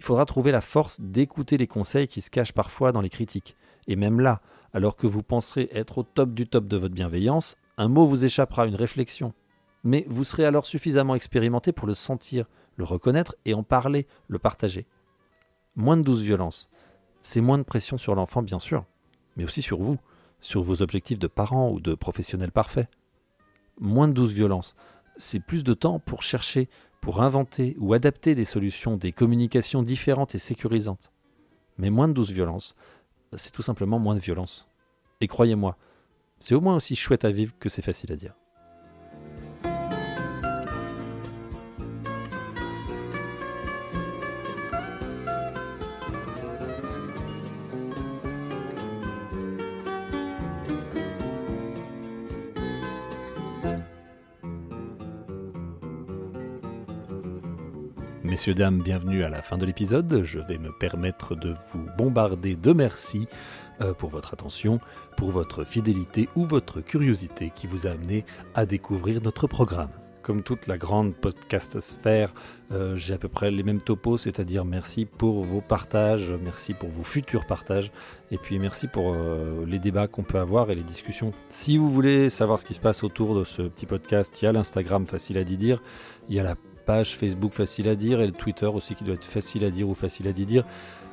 Il 0.00 0.04
faudra 0.04 0.24
trouver 0.24 0.50
la 0.50 0.60
force 0.60 1.00
d'écouter 1.00 1.56
les 1.56 1.68
conseils 1.68 2.08
qui 2.08 2.20
se 2.20 2.30
cachent 2.30 2.52
parfois 2.52 2.90
dans 2.90 3.00
les 3.00 3.08
critiques. 3.08 3.56
Et 3.86 3.96
même 3.96 4.20
là, 4.20 4.40
alors 4.72 4.96
que 4.96 5.06
vous 5.06 5.22
penserez 5.22 5.68
être 5.72 5.98
au 5.98 6.02
top 6.02 6.34
du 6.34 6.48
top 6.48 6.66
de 6.66 6.76
votre 6.76 6.94
bienveillance, 6.94 7.56
un 7.76 7.88
mot 7.88 8.06
vous 8.06 8.24
échappera, 8.24 8.66
une 8.66 8.74
réflexion. 8.74 9.34
Mais 9.82 10.04
vous 10.08 10.24
serez 10.24 10.44
alors 10.44 10.64
suffisamment 10.64 11.14
expérimenté 11.14 11.72
pour 11.72 11.86
le 11.86 11.94
sentir, 11.94 12.46
le 12.76 12.84
reconnaître 12.84 13.36
et 13.44 13.54
en 13.54 13.62
parler, 13.62 14.06
le 14.28 14.38
partager. 14.38 14.86
Moins 15.76 15.96
de 15.96 16.02
douce 16.02 16.22
violence. 16.22 16.68
C'est 17.20 17.40
moins 17.40 17.58
de 17.58 17.62
pression 17.62 17.98
sur 17.98 18.14
l'enfant, 18.14 18.42
bien 18.42 18.58
sûr, 18.58 18.84
mais 19.36 19.44
aussi 19.44 19.62
sur 19.62 19.80
vous, 19.80 19.98
sur 20.40 20.62
vos 20.62 20.82
objectifs 20.82 21.18
de 21.18 21.26
parents 21.26 21.70
ou 21.70 21.80
de 21.80 21.94
professionnels 21.94 22.52
parfaits. 22.52 22.88
Moins 23.80 24.08
de 24.08 24.12
douce 24.12 24.32
violence. 24.32 24.74
C'est 25.16 25.40
plus 25.40 25.64
de 25.64 25.74
temps 25.74 25.98
pour 25.98 26.22
chercher, 26.22 26.68
pour 27.00 27.22
inventer 27.22 27.76
ou 27.78 27.92
adapter 27.92 28.34
des 28.34 28.44
solutions, 28.44 28.96
des 28.96 29.12
communications 29.12 29.82
différentes 29.82 30.34
et 30.34 30.38
sécurisantes. 30.38 31.12
Mais 31.78 31.90
moins 31.90 32.08
de 32.08 32.12
douce 32.12 32.30
violence, 32.30 32.74
c'est 33.34 33.52
tout 33.52 33.62
simplement 33.62 33.98
moins 33.98 34.14
de 34.14 34.20
violence. 34.20 34.68
Et 35.20 35.26
croyez-moi, 35.26 35.76
c'est 36.40 36.54
au 36.54 36.60
moins 36.60 36.76
aussi 36.76 36.96
chouette 36.96 37.24
à 37.24 37.30
vivre 37.30 37.54
que 37.58 37.68
c'est 37.68 37.82
facile 37.82 38.12
à 38.12 38.16
dire. 38.16 38.34
Messieurs, 58.44 58.54
dames, 58.56 58.82
bienvenue 58.82 59.24
à 59.24 59.30
la 59.30 59.40
fin 59.40 59.56
de 59.56 59.64
l'épisode. 59.64 60.22
Je 60.22 60.38
vais 60.38 60.58
me 60.58 60.70
permettre 60.70 61.34
de 61.34 61.54
vous 61.72 61.86
bombarder 61.96 62.56
de 62.56 62.74
merci 62.74 63.26
euh, 63.80 63.94
pour 63.94 64.10
votre 64.10 64.34
attention, 64.34 64.80
pour 65.16 65.30
votre 65.30 65.64
fidélité 65.64 66.28
ou 66.36 66.44
votre 66.44 66.82
curiosité 66.82 67.50
qui 67.54 67.66
vous 67.66 67.86
a 67.86 67.92
amené 67.92 68.26
à 68.54 68.66
découvrir 68.66 69.22
notre 69.22 69.46
programme. 69.46 69.88
Comme 70.20 70.42
toute 70.42 70.66
la 70.66 70.76
grande 70.76 71.14
podcast 71.14 71.80
sphère, 71.80 72.34
euh, 72.70 72.96
j'ai 72.96 73.14
à 73.14 73.18
peu 73.18 73.28
près 73.28 73.50
les 73.50 73.62
mêmes 73.62 73.80
topos, 73.80 74.18
c'est-à-dire 74.18 74.66
merci 74.66 75.06
pour 75.06 75.42
vos 75.42 75.62
partages, 75.62 76.30
merci 76.44 76.74
pour 76.74 76.90
vos 76.90 77.02
futurs 77.02 77.46
partages, 77.46 77.92
et 78.30 78.36
puis 78.36 78.58
merci 78.58 78.88
pour 78.88 79.14
euh, 79.14 79.64
les 79.66 79.78
débats 79.78 80.06
qu'on 80.06 80.22
peut 80.22 80.38
avoir 80.38 80.70
et 80.70 80.74
les 80.74 80.82
discussions. 80.82 81.32
Si 81.48 81.78
vous 81.78 81.90
voulez 81.90 82.28
savoir 82.28 82.60
ce 82.60 82.66
qui 82.66 82.74
se 82.74 82.80
passe 82.80 83.04
autour 83.04 83.38
de 83.38 83.44
ce 83.44 83.62
petit 83.62 83.86
podcast, 83.86 84.42
il 84.42 84.44
y 84.44 84.48
a 84.48 84.52
l'Instagram 84.52 85.06
facile 85.06 85.38
à 85.38 85.44
dire, 85.44 85.82
il 86.28 86.34
y 86.34 86.40
a 86.40 86.42
la 86.42 86.56
page 86.84 87.16
Facebook 87.16 87.52
facile 87.52 87.88
à 87.88 87.94
dire 87.94 88.20
et 88.20 88.26
le 88.26 88.32
Twitter 88.32 88.66
aussi 88.66 88.94
qui 88.94 89.04
doit 89.04 89.14
être 89.14 89.24
facile 89.24 89.64
à 89.64 89.70
dire 89.70 89.88
ou 89.88 89.94
facile 89.94 90.28
à 90.28 90.32
dire. 90.32 90.64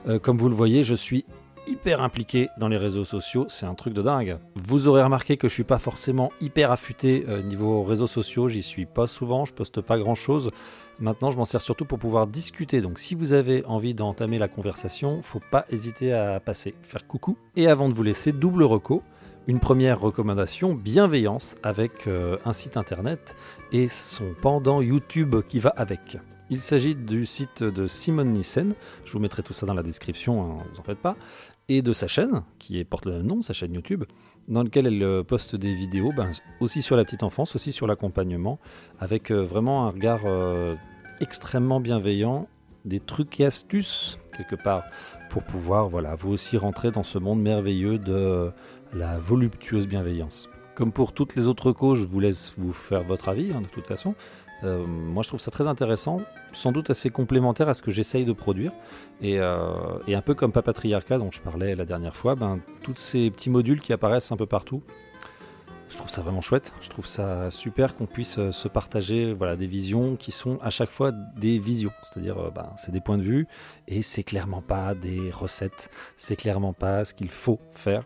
Euh, 0.07 0.19
comme 0.19 0.37
vous 0.37 0.49
le 0.49 0.55
voyez, 0.55 0.83
je 0.83 0.95
suis 0.95 1.25
hyper 1.67 2.01
impliqué 2.01 2.49
dans 2.57 2.67
les 2.67 2.77
réseaux 2.77 3.05
sociaux, 3.05 3.45
c'est 3.49 3.65
un 3.65 3.75
truc 3.75 3.93
de 3.93 4.01
dingue. 4.01 4.37
Vous 4.55 4.87
aurez 4.87 5.03
remarqué 5.03 5.37
que 5.37 5.47
je 5.47 5.53
suis 5.53 5.63
pas 5.63 5.79
forcément 5.79 6.31
hyper 6.41 6.71
affûté 6.71 7.25
euh, 7.29 7.41
niveau 7.41 7.83
réseaux 7.83 8.07
sociaux, 8.07 8.49
j'y 8.49 8.63
suis 8.63 8.85
pas 8.85 9.07
souvent, 9.07 9.45
je 9.45 9.53
poste 9.53 9.81
pas 9.81 9.97
grand 9.97 10.15
chose. 10.15 10.49
Maintenant, 10.99 11.31
je 11.31 11.37
m'en 11.37 11.45
sers 11.45 11.61
surtout 11.61 11.85
pour 11.85 11.99
pouvoir 11.99 12.27
discuter. 12.27 12.81
Donc 12.81 12.99
si 12.99 13.15
vous 13.15 13.33
avez 13.33 13.65
envie 13.65 13.93
d'entamer 13.93 14.37
la 14.37 14.47
conversation, 14.47 15.21
faut 15.21 15.41
pas 15.51 15.65
hésiter 15.69 16.13
à 16.13 16.39
passer, 16.39 16.75
faire 16.83 17.07
coucou. 17.07 17.37
Et 17.55 17.67
avant 17.67 17.89
de 17.89 17.93
vous 17.93 18.03
laisser, 18.03 18.31
double 18.31 18.63
reco. 18.63 19.03
Une 19.51 19.59
première 19.59 19.99
recommandation, 19.99 20.73
bienveillance 20.75 21.57
avec 21.61 22.07
euh, 22.07 22.37
un 22.45 22.53
site 22.53 22.77
internet 22.77 23.35
et 23.73 23.89
son 23.89 24.33
pendant 24.41 24.81
YouTube 24.81 25.35
qui 25.45 25.59
va 25.59 25.71
avec. 25.71 26.17
Il 26.49 26.61
s'agit 26.61 26.95
du 26.95 27.25
site 27.25 27.61
de 27.61 27.85
Simone 27.85 28.31
Nissen, 28.31 28.73
je 29.03 29.11
vous 29.11 29.19
mettrai 29.19 29.43
tout 29.43 29.51
ça 29.51 29.65
dans 29.65 29.73
la 29.73 29.83
description, 29.83 30.41
hein, 30.41 30.63
vous 30.71 30.79
en 30.79 30.83
faites 30.83 30.99
pas, 30.99 31.17
et 31.67 31.81
de 31.81 31.91
sa 31.91 32.07
chaîne, 32.07 32.43
qui 32.59 32.81
porte 32.85 33.07
le 33.07 33.23
nom, 33.23 33.41
sa 33.41 33.51
chaîne 33.51 33.73
YouTube, 33.73 34.05
dans 34.47 34.63
laquelle 34.63 34.87
elle 34.87 35.03
euh, 35.03 35.21
poste 35.21 35.57
des 35.57 35.73
vidéos, 35.73 36.13
ben, 36.15 36.31
aussi 36.61 36.81
sur 36.81 36.95
la 36.95 37.03
petite 37.03 37.23
enfance, 37.23 37.53
aussi 37.53 37.73
sur 37.73 37.87
l'accompagnement, 37.87 38.57
avec 39.01 39.31
euh, 39.31 39.43
vraiment 39.43 39.85
un 39.85 39.89
regard 39.89 40.21
extrêmement 41.19 41.81
bienveillant, 41.81 42.47
des 42.85 43.01
trucs 43.01 43.37
et 43.41 43.45
astuces, 43.45 44.17
quelque 44.37 44.55
part, 44.55 44.85
pour 45.29 45.43
pouvoir, 45.43 45.89
voilà, 45.89 46.15
vous 46.15 46.31
aussi 46.31 46.55
rentrer 46.55 46.91
dans 46.91 47.03
ce 47.03 47.17
monde 47.17 47.41
merveilleux 47.41 47.97
de 47.97 48.51
la 48.93 49.17
voluptueuse 49.19 49.87
bienveillance. 49.87 50.49
Comme 50.75 50.91
pour 50.91 51.13
toutes 51.13 51.35
les 51.35 51.47
autres 51.47 51.71
causes, 51.71 51.99
je 51.99 52.07
vous 52.07 52.19
laisse 52.19 52.55
vous 52.57 52.73
faire 52.73 53.03
votre 53.03 53.29
avis, 53.29 53.51
hein, 53.53 53.61
de 53.61 53.67
toute 53.67 53.87
façon. 53.87 54.15
Euh, 54.63 54.85
moi, 54.85 55.23
je 55.23 55.27
trouve 55.27 55.39
ça 55.39 55.51
très 55.51 55.67
intéressant, 55.67 56.21
sans 56.51 56.71
doute 56.71 56.89
assez 56.89 57.09
complémentaire 57.09 57.67
à 57.67 57.73
ce 57.73 57.81
que 57.81 57.91
j'essaye 57.91 58.25
de 58.25 58.33
produire. 58.33 58.71
Et, 59.21 59.39
euh, 59.39 59.73
un 60.07 60.21
peu 60.21 60.35
comme 60.35 60.51
Papatriarcat, 60.51 61.17
dont 61.17 61.31
je 61.31 61.41
parlais 61.41 61.75
la 61.75 61.85
dernière 61.85 62.15
fois, 62.15 62.35
ben, 62.35 62.59
tous 62.83 62.95
ces 62.95 63.31
petits 63.31 63.49
modules 63.49 63.81
qui 63.81 63.93
apparaissent 63.93 64.31
un 64.31 64.37
peu 64.37 64.45
partout, 64.45 64.83
je 65.89 65.97
trouve 65.97 66.09
ça 66.09 66.21
vraiment 66.21 66.41
chouette. 66.41 66.73
Je 66.81 66.89
trouve 66.89 67.05
ça 67.05 67.51
super 67.51 67.95
qu'on 67.95 68.05
puisse 68.05 68.37
euh, 68.37 68.51
se 68.51 68.67
partager 68.67 69.33
voilà, 69.33 69.57
des 69.57 69.67
visions 69.67 70.15
qui 70.15 70.31
sont 70.31 70.57
à 70.61 70.69
chaque 70.69 70.91
fois 70.91 71.11
des 71.11 71.59
visions. 71.59 71.91
C'est-à-dire, 72.03 72.51
ben, 72.51 72.69
c'est 72.77 72.91
des 72.91 73.01
points 73.01 73.17
de 73.17 73.23
vue 73.23 73.47
et 73.87 74.01
c'est 74.01 74.23
clairement 74.23 74.61
pas 74.61 74.95
des 74.95 75.31
recettes. 75.31 75.89
C'est 76.17 76.35
clairement 76.35 76.73
pas 76.73 77.03
ce 77.03 77.13
qu'il 77.13 77.29
faut 77.29 77.59
faire 77.71 78.05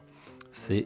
c'est 0.56 0.86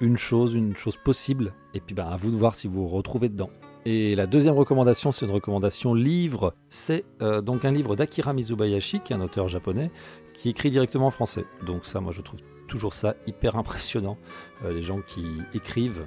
une 0.00 0.18
chose, 0.18 0.54
une 0.54 0.76
chose 0.76 0.96
possible, 0.96 1.54
et 1.74 1.80
puis 1.80 1.94
ben, 1.94 2.06
à 2.06 2.16
vous 2.16 2.30
de 2.30 2.36
voir 2.36 2.54
si 2.54 2.68
vous 2.68 2.86
vous 2.86 2.94
retrouvez 2.94 3.28
dedans. 3.28 3.50
Et 3.86 4.14
la 4.14 4.26
deuxième 4.26 4.54
recommandation, 4.54 5.12
c'est 5.12 5.24
une 5.24 5.32
recommandation 5.32 5.94
livre. 5.94 6.54
C'est 6.68 7.04
euh, 7.22 7.40
donc 7.40 7.64
un 7.64 7.72
livre 7.72 7.96
d'Akira 7.96 8.34
Mizubayashi, 8.34 9.00
qui 9.00 9.12
est 9.14 9.16
un 9.16 9.22
auteur 9.22 9.48
japonais, 9.48 9.90
qui 10.34 10.50
écrit 10.50 10.70
directement 10.70 11.06
en 11.06 11.10
français. 11.10 11.46
Donc 11.64 11.86
ça, 11.86 12.00
moi, 12.00 12.12
je 12.12 12.20
trouve 12.20 12.42
toujours 12.68 12.92
ça 12.92 13.14
hyper 13.26 13.56
impressionnant, 13.56 14.18
euh, 14.64 14.72
les 14.72 14.82
gens 14.82 15.00
qui 15.00 15.24
écrivent 15.54 16.06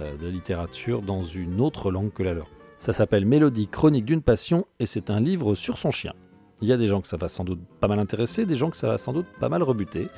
euh, 0.00 0.16
de 0.16 0.24
la 0.24 0.30
littérature 0.30 1.02
dans 1.02 1.22
une 1.22 1.60
autre 1.60 1.90
langue 1.90 2.12
que 2.12 2.22
la 2.22 2.32
leur. 2.32 2.48
Ça 2.78 2.94
s'appelle 2.94 3.26
Mélodie 3.26 3.68
chronique 3.68 4.06
d'une 4.06 4.22
passion, 4.22 4.66
et 4.80 4.86
c'est 4.86 5.10
un 5.10 5.20
livre 5.20 5.54
sur 5.54 5.76
son 5.76 5.90
chien. 5.90 6.14
Il 6.60 6.68
y 6.68 6.72
a 6.72 6.76
des 6.76 6.88
gens 6.88 7.00
que 7.00 7.06
ça 7.06 7.16
va 7.16 7.28
sans 7.28 7.44
doute 7.44 7.60
pas 7.80 7.88
mal 7.88 7.98
intéresser, 7.98 8.44
des 8.44 8.56
gens 8.56 8.70
que 8.70 8.76
ça 8.76 8.88
va 8.88 8.98
sans 8.98 9.12
doute 9.12 9.26
pas 9.38 9.48
mal 9.48 9.62
rebuter. 9.62 10.08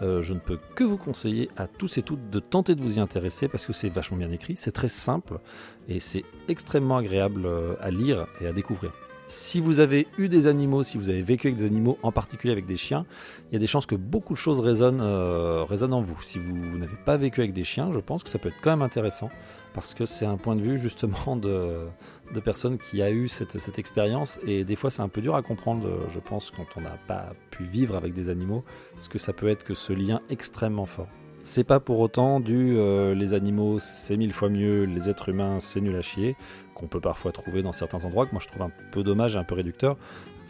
Euh, 0.00 0.22
je 0.22 0.32
ne 0.32 0.38
peux 0.38 0.58
que 0.74 0.84
vous 0.84 0.96
conseiller 0.96 1.50
à 1.56 1.66
tous 1.66 1.98
et 1.98 2.02
toutes 2.02 2.30
de 2.30 2.38
tenter 2.38 2.74
de 2.74 2.80
vous 2.80 2.98
y 2.98 3.00
intéresser 3.00 3.48
parce 3.48 3.66
que 3.66 3.72
c'est 3.72 3.90
vachement 3.90 4.16
bien 4.16 4.30
écrit, 4.30 4.56
c'est 4.56 4.72
très 4.72 4.88
simple 4.88 5.40
et 5.88 6.00
c'est 6.00 6.24
extrêmement 6.48 6.96
agréable 6.96 7.44
euh, 7.44 7.74
à 7.80 7.90
lire 7.90 8.26
et 8.40 8.46
à 8.46 8.52
découvrir. 8.52 8.92
Si 9.26 9.60
vous 9.60 9.78
avez 9.78 10.08
eu 10.18 10.28
des 10.28 10.48
animaux, 10.48 10.82
si 10.82 10.98
vous 10.98 11.08
avez 11.08 11.22
vécu 11.22 11.46
avec 11.46 11.56
des 11.56 11.64
animaux, 11.64 11.98
en 12.02 12.10
particulier 12.10 12.52
avec 12.52 12.66
des 12.66 12.76
chiens, 12.76 13.06
il 13.50 13.52
y 13.52 13.56
a 13.56 13.60
des 13.60 13.68
chances 13.68 13.86
que 13.86 13.94
beaucoup 13.94 14.32
de 14.32 14.38
choses 14.38 14.58
résonnent, 14.58 15.00
euh, 15.00 15.62
résonnent 15.62 15.92
en 15.92 16.00
vous. 16.00 16.20
Si 16.20 16.40
vous 16.40 16.56
n'avez 16.78 16.96
pas 17.04 17.16
vécu 17.16 17.40
avec 17.40 17.52
des 17.52 17.62
chiens, 17.62 17.92
je 17.92 18.00
pense 18.00 18.24
que 18.24 18.28
ça 18.28 18.40
peut 18.40 18.48
être 18.48 18.60
quand 18.60 18.70
même 18.70 18.82
intéressant 18.82 19.30
parce 19.72 19.94
que 19.94 20.04
c'est 20.04 20.26
un 20.26 20.36
point 20.36 20.56
de 20.56 20.60
vue 20.60 20.78
justement 20.78 21.36
de, 21.36 21.86
de 22.34 22.40
personnes 22.40 22.78
qui 22.78 23.02
a 23.02 23.10
eu 23.10 23.28
cette, 23.28 23.78
expérience 23.78 24.38
et 24.46 24.64
des 24.64 24.76
fois 24.76 24.90
c'est 24.90 25.02
un 25.02 25.08
peu 25.08 25.20
dur 25.20 25.34
à 25.34 25.42
comprendre, 25.42 25.88
je 26.12 26.18
pense, 26.18 26.50
quand 26.50 26.66
on 26.76 26.80
n'a 26.80 26.98
pas 27.06 27.32
pu 27.50 27.64
vivre 27.64 27.96
avec 27.96 28.12
des 28.12 28.28
animaux, 28.28 28.64
ce 28.96 29.08
que 29.08 29.18
ça 29.18 29.32
peut 29.32 29.48
être 29.48 29.64
que 29.64 29.74
ce 29.74 29.92
lien 29.92 30.20
extrêmement 30.30 30.86
fort. 30.86 31.08
C'est 31.42 31.64
pas 31.64 31.80
pour 31.80 32.00
autant 32.00 32.38
du 32.38 32.76
euh, 32.76 33.14
les 33.14 33.32
animaux 33.32 33.78
c'est 33.78 34.18
mille 34.18 34.32
fois 34.32 34.50
mieux, 34.50 34.84
les 34.84 35.08
êtres 35.08 35.30
humains 35.30 35.58
c'est 35.58 35.80
nul 35.80 35.96
à 35.96 36.02
chier, 36.02 36.36
qu'on 36.74 36.86
peut 36.86 37.00
parfois 37.00 37.32
trouver 37.32 37.62
dans 37.62 37.72
certains 37.72 38.04
endroits, 38.04 38.26
que 38.26 38.32
moi 38.32 38.42
je 38.42 38.48
trouve 38.48 38.62
un 38.62 38.72
peu 38.90 39.02
dommage 39.02 39.36
et 39.36 39.38
un 39.38 39.44
peu 39.44 39.54
réducteur. 39.54 39.96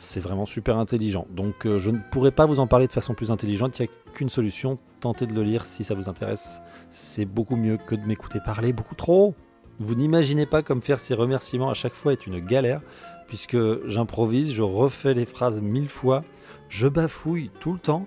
C'est 0.02 0.20
vraiment 0.20 0.46
super 0.46 0.78
intelligent. 0.78 1.26
Donc 1.28 1.66
euh, 1.66 1.78
je 1.78 1.90
ne 1.90 1.98
pourrais 1.98 2.30
pas 2.30 2.46
vous 2.46 2.58
en 2.58 2.66
parler 2.66 2.86
de 2.86 2.92
façon 2.92 3.12
plus 3.12 3.30
intelligente, 3.30 3.78
il 3.78 3.82
n'y 3.82 3.88
a 3.88 4.12
qu'une 4.14 4.30
solution, 4.30 4.78
tentez 4.98 5.26
de 5.26 5.34
le 5.34 5.42
lire 5.42 5.66
si 5.66 5.84
ça 5.84 5.94
vous 5.94 6.08
intéresse. 6.08 6.62
C'est 6.88 7.26
beaucoup 7.26 7.54
mieux 7.54 7.76
que 7.76 7.94
de 7.94 8.06
m'écouter 8.06 8.38
parler 8.42 8.72
beaucoup 8.72 8.94
trop. 8.94 9.34
Vous 9.78 9.94
n'imaginez 9.94 10.46
pas 10.46 10.62
comme 10.62 10.80
faire 10.80 11.00
ces 11.00 11.12
remerciements 11.12 11.68
à 11.68 11.74
chaque 11.74 11.92
fois 11.92 12.12
est 12.12 12.26
une 12.26 12.40
galère, 12.40 12.80
puisque 13.28 13.58
j'improvise, 13.86 14.54
je 14.54 14.62
refais 14.62 15.12
les 15.12 15.26
phrases 15.26 15.60
mille 15.60 15.88
fois, 15.90 16.24
je 16.70 16.88
bafouille 16.88 17.50
tout 17.60 17.74
le 17.74 17.78
temps, 17.78 18.06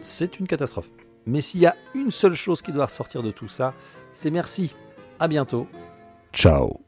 c'est 0.00 0.40
une 0.40 0.46
catastrophe. 0.46 0.88
Mais 1.26 1.42
s'il 1.42 1.60
y 1.60 1.66
a 1.66 1.76
une 1.94 2.12
seule 2.12 2.34
chose 2.34 2.62
qui 2.62 2.72
doit 2.72 2.86
ressortir 2.86 3.22
de 3.22 3.30
tout 3.30 3.48
ça, 3.48 3.74
c'est 4.10 4.30
merci. 4.30 4.74
À 5.18 5.28
bientôt. 5.28 5.66
Ciao. 6.32 6.85